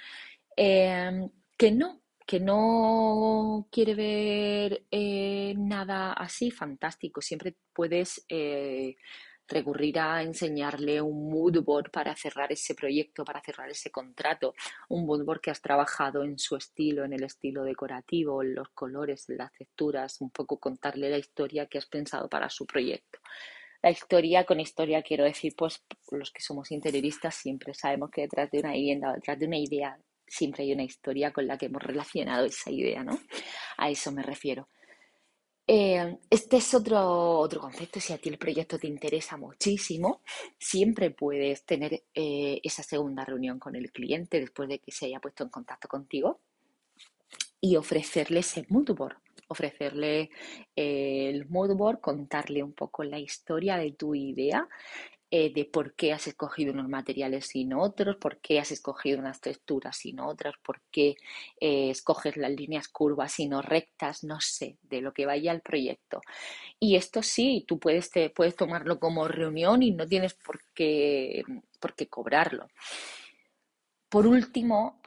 Em, 0.57 1.31
que 1.57 1.71
no, 1.71 2.03
que 2.27 2.41
no 2.41 3.69
quiere 3.71 3.95
ver 3.95 4.87
eh, 4.91 5.55
nada 5.57 6.13
así, 6.13 6.51
fantástico. 6.51 7.21
Siempre 7.21 7.57
puedes 7.73 8.25
eh, 8.29 8.97
recurrir 9.49 9.99
a 9.99 10.23
enseñarle 10.23 11.01
un 11.01 11.31
mood 11.31 11.63
board 11.63 11.91
para 11.91 12.15
cerrar 12.17 12.53
ese 12.53 12.75
proyecto, 12.75 13.25
para 13.25 13.43
cerrar 13.43 13.71
ese 13.71 13.91
contrato, 13.91 14.55
un 14.89 15.07
mood 15.07 15.25
board 15.25 15.41
que 15.41 15.51
has 15.51 15.61
trabajado 15.61 16.25
en 16.25 16.39
su 16.39 16.57
estilo, 16.57 17.05
en 17.05 17.13
el 17.13 17.25
estilo 17.25 17.65
decorativo, 17.65 18.43
en 18.43 18.55
los 18.55 18.69
colores, 18.71 19.29
en 19.29 19.39
las 19.39 19.53
texturas, 19.53 20.21
un 20.21 20.31
poco 20.31 20.59
contarle 20.59 21.11
la 21.11 21.19
historia 21.19 21.67
que 21.67 21.79
has 21.79 21.87
pensado 21.87 22.29
para 22.29 22.49
su 22.49 22.67
proyecto. 22.67 23.19
La 23.83 23.91
historia, 23.91 24.45
con 24.45 24.61
historia 24.61 25.03
quiero 25.03 25.25
decir, 25.25 25.55
pues 25.57 25.83
los 26.13 26.31
que 26.31 26.41
somos 26.41 26.71
interioristas 26.71 27.35
siempre 27.35 27.75
sabemos 27.75 28.11
que 28.11 28.23
detrás 28.23 28.51
de 28.51 28.61
una 28.61 28.73
vivienda, 28.73 29.13
detrás 29.13 29.39
de 29.39 29.47
una 29.47 29.59
idea, 29.59 29.99
siempre 30.25 30.63
hay 30.63 30.73
una 30.73 30.85
historia 30.85 31.33
con 31.33 31.47
la 31.49 31.59
que 31.59 31.67
hemos 31.67 31.83
relacionado 31.83 32.47
esa 32.47 32.71
idea, 32.71 33.03
¿no? 33.03 33.19
A 33.77 33.91
eso 33.91 34.13
me 34.13 34.23
refiero. 34.23 34.69
Eh, 35.67 36.19
este 36.29 36.57
es 36.57 36.75
otro, 36.75 37.39
otro 37.39 37.61
concepto. 37.61 38.01
Si 38.01 38.13
a 38.13 38.19
ti 38.19 38.29
el 38.29 38.39
proyecto 38.39 38.79
te 38.79 38.87
interesa 38.89 39.37
muchísimo, 39.37 40.23
siempre 40.59 41.11
puedes 41.11 41.65
tener 41.65 42.03
eh, 42.15 42.61
esa 42.63 42.83
segunda 42.83 43.25
reunión 43.25 43.59
con 43.59 43.77
el 43.77 43.93
cliente 43.93 44.41
después 44.41 44.69
de 44.69 44.79
que 44.79 44.93
se 44.93 45.07
haya 45.07 45.21
puesto 45.21 45.45
en 45.45 45.51
contacto 45.51 45.89
contigo 45.89 46.41
y 47.61 47.77
ofrecerle 47.77 48.41
ese 48.41 48.67
moodboard, 48.69 49.17
ofrecerle 49.47 50.31
eh, 50.75 51.31
el 51.31 51.49
moodboard, 51.49 52.01
contarle 52.01 52.63
un 52.63 52.73
poco 52.73 53.05
la 53.05 53.21
historia 53.21 53.77
de 53.77 53.93
tu 53.93 54.15
idea 54.17 54.69
eh, 55.35 55.51
de 55.51 55.65
por 55.65 55.95
qué 55.95 56.13
has 56.13 56.27
escogido 56.27 56.75
unos 56.75 56.91
materiales 56.91 57.47
sin 57.47 57.73
otros, 57.73 58.17
por 58.17 58.39
qué 58.43 58.61
has 58.61 58.71
escogido 58.71 59.19
unas 59.19 59.41
texturas 59.41 59.97
sin 59.97 60.21
otras, 60.21 60.55
por 60.63 60.83
qué 60.91 61.17
eh, 61.59 61.89
escoges 61.89 62.37
las 62.37 62.51
líneas 62.51 62.89
curvas 62.89 63.41
y 63.41 63.49
no 63.49 63.63
rectas, 63.63 64.25
no 64.25 64.43
sé, 64.43 64.77
de 64.83 65.01
lo 65.01 65.15
que 65.15 65.25
vaya 65.25 65.51
al 65.51 65.63
proyecto. 65.63 66.21
Y 66.79 66.97
esto 66.97 67.23
sí, 67.23 67.65
tú 67.67 67.79
puedes, 67.79 68.11
te, 68.11 68.29
puedes 68.29 68.57
tomarlo 68.57 69.01
como 69.01 69.27
reunión 69.27 69.83
y 69.83 69.93
no 69.93 70.07
tienes 70.07 70.35
por 70.35 70.61
qué, 70.75 71.43
por 71.81 71.95
qué 71.95 72.09
cobrarlo. 72.09 72.69
Por 74.11 74.27
último, 74.27 75.01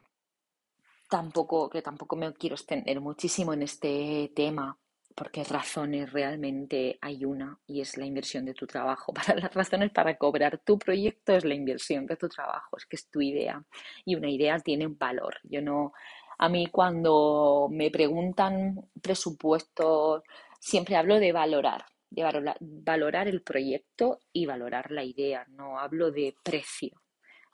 tampoco, 1.08 1.70
que 1.70 1.84
tampoco 1.84 2.16
me 2.16 2.34
quiero 2.34 2.56
extender 2.56 3.00
muchísimo 3.00 3.54
en 3.54 3.62
este 3.62 4.32
tema, 4.36 4.76
porque 5.16 5.46
razones 5.46 6.12
realmente 6.12 7.00
hay 7.02 7.24
una 7.24 7.58
y 7.66 7.80
es 7.80 7.98
la 7.98 8.06
inversión 8.06 8.46
de 8.46 8.54
tu 8.54 8.68
trabajo. 8.68 9.14
Para 9.14 9.36
las 9.36 9.54
razones 9.54 9.92
para 9.92 10.18
cobrar 10.18 10.60
tu 10.60 10.78
proyecto 10.78 11.34
es 11.34 11.46
la 11.46 11.56
inversión 11.56 12.06
de 12.06 12.18
tu 12.18 12.28
trabajo, 12.28 12.78
es 12.78 12.86
que 12.86 12.98
es 12.98 13.10
tu 13.10 13.22
idea 13.22 13.64
y 14.04 14.16
una 14.16 14.30
idea 14.30 14.60
tiene 14.60 14.86
un 14.86 14.98
valor. 14.98 15.38
Yo 15.44 15.62
no, 15.62 15.94
a 16.38 16.50
mí 16.50 16.68
cuando 16.68 17.70
me 17.72 17.90
preguntan 17.90 18.90
presupuestos, 19.02 20.24
siempre 20.60 20.98
hablo 20.98 21.20
de 21.20 21.32
valorar, 21.32 21.86
de 22.10 22.56
valorar 22.60 23.28
el 23.28 23.42
proyecto 23.42 24.20
y 24.34 24.46
valorar 24.46 24.92
la 24.92 25.04
idea. 25.04 25.46
No 25.50 25.80
hablo 25.80 26.12
de 26.12 26.36
precio 26.44 27.02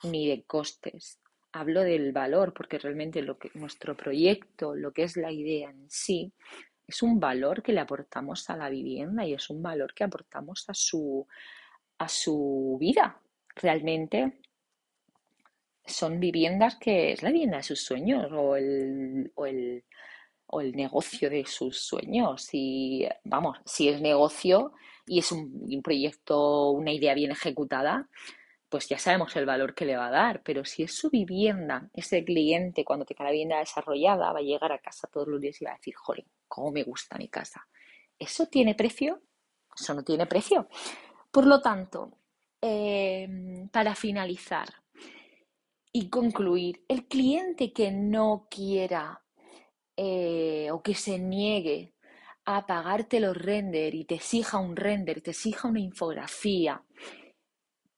ni 0.03 0.27
de 0.27 0.43
costes. 0.43 1.19
Hablo 1.53 1.81
del 1.81 2.13
valor, 2.13 2.53
porque 2.53 2.79
realmente 2.79 3.21
lo 3.21 3.37
que 3.37 3.51
nuestro 3.55 3.97
proyecto, 3.97 4.73
lo 4.73 4.93
que 4.93 5.03
es 5.03 5.17
la 5.17 5.33
idea 5.33 5.69
en 5.69 5.89
sí, 5.89 6.31
es 6.91 7.01
un 7.01 7.19
valor 7.19 7.63
que 7.63 7.71
le 7.71 7.79
aportamos 7.79 8.49
a 8.49 8.57
la 8.57 8.69
vivienda 8.69 9.25
y 9.25 9.33
es 9.33 9.49
un 9.49 9.63
valor 9.63 9.93
que 9.93 10.03
aportamos 10.03 10.69
a 10.69 10.73
su, 10.73 11.25
a 11.97 12.07
su 12.09 12.77
vida. 12.79 13.17
Realmente 13.55 14.41
son 15.85 16.19
viviendas 16.19 16.75
que 16.75 17.13
es 17.13 17.23
la 17.23 17.31
vivienda 17.31 17.57
de 17.57 17.63
sus 17.63 17.81
sueños 17.81 18.29
o 18.33 18.57
el, 18.57 19.31
o 19.35 19.45
el, 19.45 19.85
o 20.47 20.59
el 20.59 20.73
negocio 20.73 21.29
de 21.29 21.45
sus 21.45 21.79
sueños. 21.79 22.49
Y 22.51 23.07
vamos, 23.23 23.57
si 23.65 23.87
es 23.87 24.01
negocio 24.01 24.73
y 25.07 25.19
es 25.19 25.31
un, 25.31 25.49
un 25.61 25.81
proyecto, 25.81 26.71
una 26.71 26.91
idea 26.91 27.13
bien 27.13 27.31
ejecutada, 27.31 28.09
pues 28.71 28.87
ya 28.87 28.97
sabemos 28.97 29.35
el 29.35 29.45
valor 29.45 29.75
que 29.75 29.83
le 29.83 29.97
va 29.97 30.07
a 30.07 30.11
dar, 30.11 30.41
pero 30.43 30.63
si 30.63 30.83
es 30.83 30.95
su 30.95 31.09
vivienda, 31.09 31.89
ese 31.93 32.23
cliente 32.23 32.85
cuando 32.85 33.03
tenga 33.03 33.25
la 33.25 33.31
vivienda 33.31 33.59
desarrollada 33.59 34.31
va 34.31 34.39
a 34.39 34.41
llegar 34.41 34.71
a 34.71 34.79
casa 34.79 35.09
todos 35.11 35.27
los 35.27 35.41
días 35.41 35.61
y 35.61 35.65
va 35.65 35.71
a 35.71 35.75
decir, 35.75 35.93
jolín, 35.93 36.25
cómo 36.47 36.71
me 36.71 36.83
gusta 36.83 37.17
mi 37.17 37.27
casa. 37.27 37.67
¿Eso 38.17 38.45
tiene 38.45 38.73
precio? 38.73 39.21
Eso 39.77 39.93
no 39.93 40.03
tiene 40.03 40.25
precio. 40.25 40.69
Por 41.31 41.47
lo 41.47 41.59
tanto, 41.61 42.17
em, 42.61 43.67
para 43.67 43.93
finalizar 43.93 44.69
y 45.91 46.09
concluir, 46.09 46.85
el 46.87 47.09
cliente 47.09 47.73
que 47.73 47.91
no 47.91 48.47
quiera 48.49 49.21
eh, 49.97 50.69
o 50.71 50.81
que 50.81 50.95
se 50.95 51.19
niegue 51.19 51.93
a 52.45 52.65
pagarte 52.65 53.19
los 53.19 53.35
render 53.35 53.95
y 53.95 54.05
te 54.05 54.15
exija 54.15 54.59
un 54.59 54.77
render, 54.77 55.21
te 55.21 55.31
exija 55.31 55.67
una 55.67 55.81
infografía, 55.81 56.81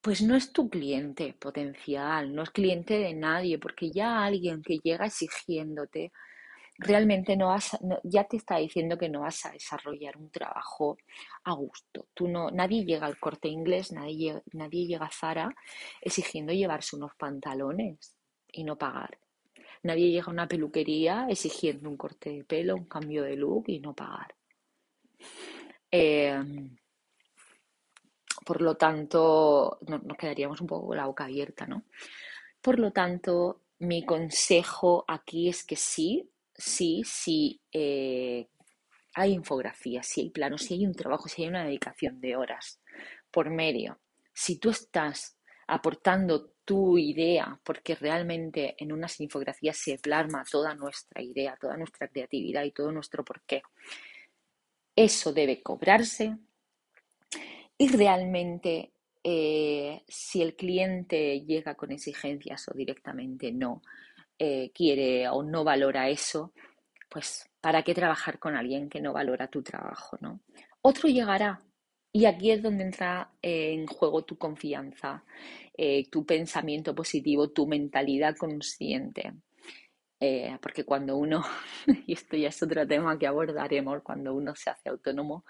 pues 0.04 0.20
no 0.20 0.36
es 0.36 0.52
tu 0.52 0.68
cliente 0.68 1.32
potencial, 1.32 2.34
no 2.34 2.42
es 2.42 2.50
cliente 2.50 2.98
de 2.98 3.14
nadie, 3.14 3.58
porque 3.58 3.90
ya 3.90 4.22
alguien 4.22 4.60
que 4.60 4.76
llega 4.84 5.06
exigiéndote 5.06 6.12
realmente 6.76 7.38
no 7.38 7.46
vas, 7.46 7.78
ya 8.02 8.24
te 8.24 8.36
está 8.36 8.58
diciendo 8.58 8.98
que 8.98 9.08
no 9.08 9.22
vas 9.22 9.46
a 9.46 9.52
desarrollar 9.52 10.18
un 10.18 10.30
trabajo 10.30 10.98
a 11.44 11.54
gusto. 11.54 12.08
Tú 12.12 12.28
no, 12.28 12.50
nadie 12.50 12.84
llega 12.84 13.06
al 13.06 13.18
corte 13.18 13.48
inglés, 13.48 13.92
nadie, 13.92 14.42
nadie 14.52 14.86
llega 14.86 15.06
a 15.06 15.10
Zara 15.10 15.54
exigiendo 16.02 16.52
llevarse 16.52 16.96
unos 16.96 17.14
pantalones 17.14 18.14
y 18.52 18.62
no 18.62 18.76
pagar. 18.76 19.18
Nadie 19.84 20.10
llega 20.10 20.26
a 20.26 20.32
una 20.32 20.46
peluquería 20.46 21.28
exigiendo 21.30 21.88
un 21.88 21.96
corte 21.96 22.28
de 22.28 22.44
pelo, 22.44 22.74
un 22.74 22.84
cambio 22.84 23.22
de 23.22 23.36
look 23.36 23.64
y 23.68 23.80
no 23.80 23.94
pagar. 23.94 24.34
Eh, 25.90 26.44
por 28.44 28.60
lo 28.60 28.76
tanto, 28.76 29.78
nos 29.86 30.16
quedaríamos 30.18 30.60
un 30.60 30.66
poco 30.66 30.94
la 30.94 31.06
boca 31.06 31.24
abierta, 31.24 31.66
¿no? 31.66 31.84
Por 32.60 32.78
lo 32.78 32.92
tanto, 32.92 33.60
mi 33.80 34.04
consejo 34.04 35.04
aquí 35.08 35.48
es 35.48 35.64
que 35.64 35.76
sí, 35.76 36.30
sí, 36.54 37.02
sí 37.04 37.60
eh, 37.72 38.48
hay 39.14 39.32
infografía, 39.32 40.02
si 40.02 40.22
hay 40.22 40.30
planos, 40.30 40.62
si 40.62 40.74
hay 40.74 40.86
un 40.86 40.94
trabajo, 40.94 41.28
si 41.28 41.42
hay 41.42 41.48
una 41.48 41.64
dedicación 41.64 42.20
de 42.20 42.36
horas 42.36 42.80
por 43.30 43.50
medio. 43.50 43.98
Si 44.32 44.58
tú 44.58 44.70
estás 44.70 45.36
aportando 45.66 46.52
tu 46.64 46.98
idea, 46.98 47.60
porque 47.62 47.94
realmente 47.94 48.74
en 48.78 48.92
unas 48.92 49.20
infografías 49.20 49.76
se 49.76 49.98
plasma 49.98 50.44
toda 50.50 50.74
nuestra 50.74 51.22
idea, 51.22 51.56
toda 51.60 51.76
nuestra 51.76 52.08
creatividad 52.08 52.64
y 52.64 52.72
todo 52.72 52.90
nuestro 52.90 53.24
porqué. 53.24 53.62
Eso 54.96 55.32
debe 55.32 55.62
cobrarse 55.62 56.36
y 57.76 57.88
realmente 57.88 58.92
eh, 59.22 60.02
si 60.06 60.42
el 60.42 60.54
cliente 60.54 61.40
llega 61.40 61.74
con 61.74 61.90
exigencias 61.92 62.68
o 62.68 62.74
directamente 62.74 63.52
no 63.52 63.82
eh, 64.38 64.70
quiere 64.74 65.28
o 65.28 65.42
no 65.42 65.64
valora 65.64 66.08
eso, 66.08 66.52
pues 67.08 67.48
¿para 67.60 67.82
qué 67.82 67.94
trabajar 67.94 68.38
con 68.38 68.54
alguien 68.54 68.88
que 68.88 69.00
no 69.00 69.12
valora 69.12 69.48
tu 69.48 69.62
trabajo? 69.62 70.18
¿no? 70.20 70.40
Otro 70.82 71.08
llegará 71.08 71.58
y 72.12 72.26
aquí 72.26 72.50
es 72.50 72.62
donde 72.62 72.84
entra 72.84 73.32
en 73.42 73.86
juego 73.86 74.24
tu 74.24 74.36
confianza, 74.36 75.24
eh, 75.76 76.08
tu 76.10 76.24
pensamiento 76.24 76.94
positivo, 76.94 77.50
tu 77.50 77.66
mentalidad 77.66 78.36
consciente. 78.36 79.32
Porque 80.62 80.84
cuando 80.84 81.18
uno, 81.18 81.44
y 82.06 82.14
esto 82.14 82.36
ya 82.38 82.48
es 82.48 82.62
otro 82.62 82.86
tema 82.86 83.18
que 83.18 83.26
abordaremos, 83.26 84.02
cuando 84.02 84.32
uno 84.32 84.54
se 84.54 84.70
hace 84.70 84.88
autónomo, 84.88 85.44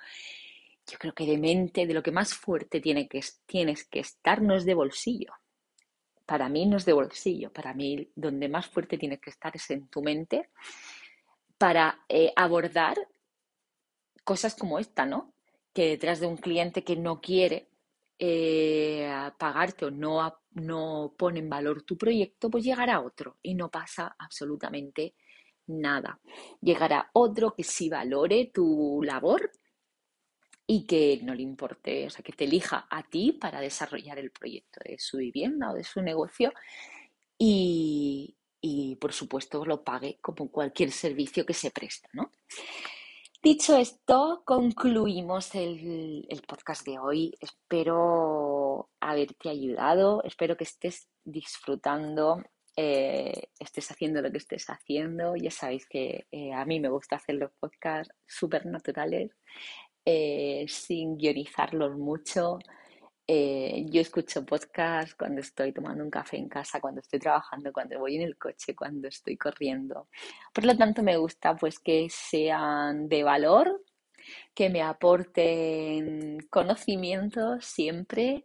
yo 0.86 0.98
creo 0.98 1.14
que 1.14 1.26
de 1.26 1.38
mente, 1.38 1.86
de 1.86 1.94
lo 1.94 2.02
que 2.02 2.12
más 2.12 2.34
fuerte 2.34 2.80
tiene 2.80 3.08
que, 3.08 3.20
tienes 3.46 3.84
que 3.84 4.00
estar 4.00 4.42
no 4.42 4.54
es 4.54 4.64
de 4.64 4.74
bolsillo. 4.74 5.32
Para 6.26 6.48
mí 6.48 6.66
no 6.66 6.76
es 6.76 6.84
de 6.84 6.92
bolsillo, 6.92 7.52
para 7.52 7.74
mí 7.74 8.10
donde 8.14 8.48
más 8.48 8.66
fuerte 8.66 8.98
tienes 8.98 9.20
que 9.20 9.30
estar 9.30 9.54
es 9.54 9.70
en 9.70 9.88
tu 9.88 10.02
mente 10.02 10.50
para 11.58 12.00
abordar 12.36 12.96
cosas 14.24 14.54
como 14.54 14.78
esta, 14.78 15.06
¿no? 15.06 15.34
que 15.74 15.88
detrás 15.88 16.20
de 16.20 16.28
un 16.28 16.36
cliente 16.36 16.84
que 16.84 16.96
no 16.96 17.20
quiere 17.20 17.68
eh, 18.18 19.10
pagarte 19.36 19.86
o 19.86 19.90
no, 19.90 20.40
no 20.52 21.14
pone 21.18 21.40
en 21.40 21.50
valor 21.50 21.82
tu 21.82 21.98
proyecto, 21.98 22.48
pues 22.48 22.64
llegará 22.64 23.00
otro 23.00 23.38
y 23.42 23.54
no 23.54 23.70
pasa 23.70 24.14
absolutamente 24.16 25.16
nada. 25.66 26.20
Llegará 26.60 27.10
otro 27.12 27.54
que 27.54 27.64
sí 27.64 27.88
valore 27.88 28.52
tu 28.54 29.02
labor 29.02 29.50
y 30.66 30.86
que 30.86 31.20
no 31.22 31.34
le 31.34 31.42
importe, 31.42 32.06
o 32.06 32.10
sea, 32.10 32.22
que 32.22 32.32
te 32.32 32.44
elija 32.44 32.86
a 32.90 33.02
ti 33.02 33.32
para 33.32 33.60
desarrollar 33.60 34.18
el 34.18 34.30
proyecto 34.30 34.80
de 34.84 34.98
su 34.98 35.18
vivienda 35.18 35.70
o 35.70 35.74
de 35.74 35.84
su 35.84 36.00
negocio 36.00 36.52
y, 37.38 38.36
y 38.60 38.96
por 38.96 39.12
supuesto 39.12 39.64
lo 39.64 39.84
pague 39.84 40.18
como 40.22 40.50
cualquier 40.50 40.90
servicio 40.90 41.44
que 41.44 41.54
se 41.54 41.70
presta, 41.70 42.08
¿no? 42.12 42.30
Dicho 43.44 43.76
esto, 43.76 44.40
concluimos 44.46 45.54
el, 45.54 46.26
podcast 46.48 46.86
de 46.86 46.98
hoy. 46.98 47.36
Espero 47.42 48.88
haberte 49.00 49.50
ayudado, 49.50 50.22
espero 50.24 50.56
que 50.56 50.64
estés 50.64 51.08
disfrutando, 51.24 52.42
eh, 52.74 53.50
estés 53.58 53.90
haciendo 53.90 54.22
lo 54.22 54.32
que 54.32 54.38
estés 54.38 54.70
haciendo. 54.70 55.36
Ya 55.36 55.50
sabéis 55.50 55.86
que 55.86 56.26
eh, 56.32 56.54
a 56.54 56.64
mí 56.64 56.80
me 56.80 56.88
gusta 56.88 57.16
hacer 57.16 57.34
los 57.34 57.50
podcasts 57.60 58.14
súper 58.26 58.64
naturales, 58.64 59.30
eh, 60.04 60.66
sin 60.68 61.16
guionizarlos 61.16 61.96
mucho. 61.96 62.58
Eh, 63.26 63.86
yo 63.88 64.02
escucho 64.02 64.44
podcast 64.44 65.16
cuando 65.18 65.40
estoy 65.40 65.72
tomando 65.72 66.04
un 66.04 66.10
café 66.10 66.36
en 66.36 66.48
casa, 66.48 66.80
cuando 66.80 67.00
estoy 67.00 67.18
trabajando, 67.18 67.72
cuando 67.72 67.98
voy 67.98 68.16
en 68.16 68.22
el 68.22 68.36
coche, 68.36 68.74
cuando 68.74 69.08
estoy 69.08 69.36
corriendo. 69.38 70.08
Por 70.52 70.64
lo 70.64 70.76
tanto, 70.76 71.02
me 71.02 71.16
gusta 71.16 71.56
pues 71.56 71.78
que 71.78 72.08
sean 72.10 73.08
de 73.08 73.22
valor, 73.22 73.82
que 74.54 74.68
me 74.68 74.82
aporten 74.82 76.38
conocimiento 76.50 77.60
siempre 77.60 78.44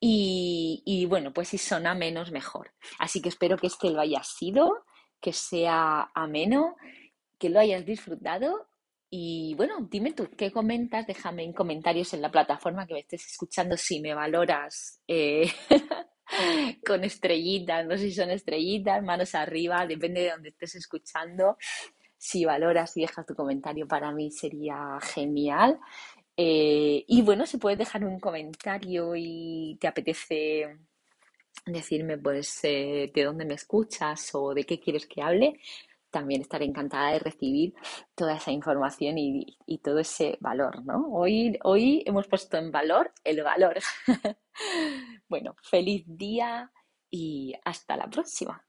y, 0.00 0.82
y 0.84 1.06
bueno, 1.06 1.32
pues 1.32 1.48
si 1.48 1.58
son 1.58 1.84
menos 1.96 2.32
mejor. 2.32 2.72
Así 2.98 3.22
que 3.22 3.28
espero 3.28 3.56
que 3.56 3.68
este 3.68 3.90
lo 3.90 4.00
haya 4.00 4.22
sido, 4.24 4.84
que 5.20 5.32
sea 5.32 6.10
ameno, 6.14 6.76
que 7.38 7.48
lo 7.48 7.60
hayas 7.60 7.86
disfrutado 7.86 8.66
y 9.10 9.54
bueno, 9.54 9.86
dime 9.90 10.12
tú, 10.12 10.28
¿qué 10.36 10.50
comentas? 10.50 11.06
Déjame 11.06 11.44
en 11.44 11.52
comentarios 11.52 12.12
en 12.14 12.22
la 12.22 12.30
plataforma 12.30 12.86
que 12.86 12.94
me 12.94 13.00
estés 13.00 13.26
escuchando 13.26 13.76
si 13.76 14.00
me 14.00 14.14
valoras 14.14 15.00
eh, 15.06 15.50
con 16.86 17.04
estrellitas, 17.04 17.86
no 17.86 17.96
sé 17.96 18.04
si 18.04 18.14
son 18.14 18.30
estrellitas, 18.30 19.02
manos 19.02 19.34
arriba, 19.34 19.86
depende 19.86 20.22
de 20.22 20.30
donde 20.30 20.48
estés 20.48 20.74
escuchando. 20.74 21.56
Si 22.18 22.44
valoras 22.44 22.96
y 22.96 23.02
dejas 23.02 23.26
tu 23.26 23.34
comentario, 23.34 23.86
para 23.86 24.10
mí 24.10 24.30
sería 24.30 24.98
genial. 25.00 25.78
Eh, 26.36 27.04
y 27.06 27.22
bueno, 27.22 27.46
si 27.46 27.58
puedes 27.58 27.78
dejar 27.78 28.04
un 28.04 28.18
comentario 28.20 29.14
y 29.16 29.78
te 29.80 29.86
apetece 29.86 30.78
decirme 31.64 32.18
pues 32.18 32.60
eh, 32.64 33.10
de 33.14 33.24
dónde 33.24 33.44
me 33.44 33.54
escuchas 33.54 34.30
o 34.34 34.52
de 34.52 34.64
qué 34.64 34.78
quieres 34.78 35.06
que 35.06 35.22
hable, 35.22 35.58
también 36.16 36.40
estaré 36.40 36.64
encantada 36.64 37.10
de 37.12 37.18
recibir 37.18 37.74
toda 38.14 38.36
esa 38.36 38.50
información 38.50 39.18
y, 39.18 39.78
todo 39.84 39.98
ese 39.98 40.38
valor, 40.40 40.82
¿no? 40.86 41.08
Hoy, 41.12 41.58
hoy 41.62 42.02
hemos 42.06 42.26
puesto 42.26 42.56
en 42.56 42.72
valor 42.72 43.12
el 43.22 43.42
valor. 43.42 43.76
bueno, 45.28 45.54
feliz 45.62 46.04
día 46.06 46.72
y 47.10 47.52
hasta 47.66 47.98
la 47.98 48.08
próxima. 48.08 48.65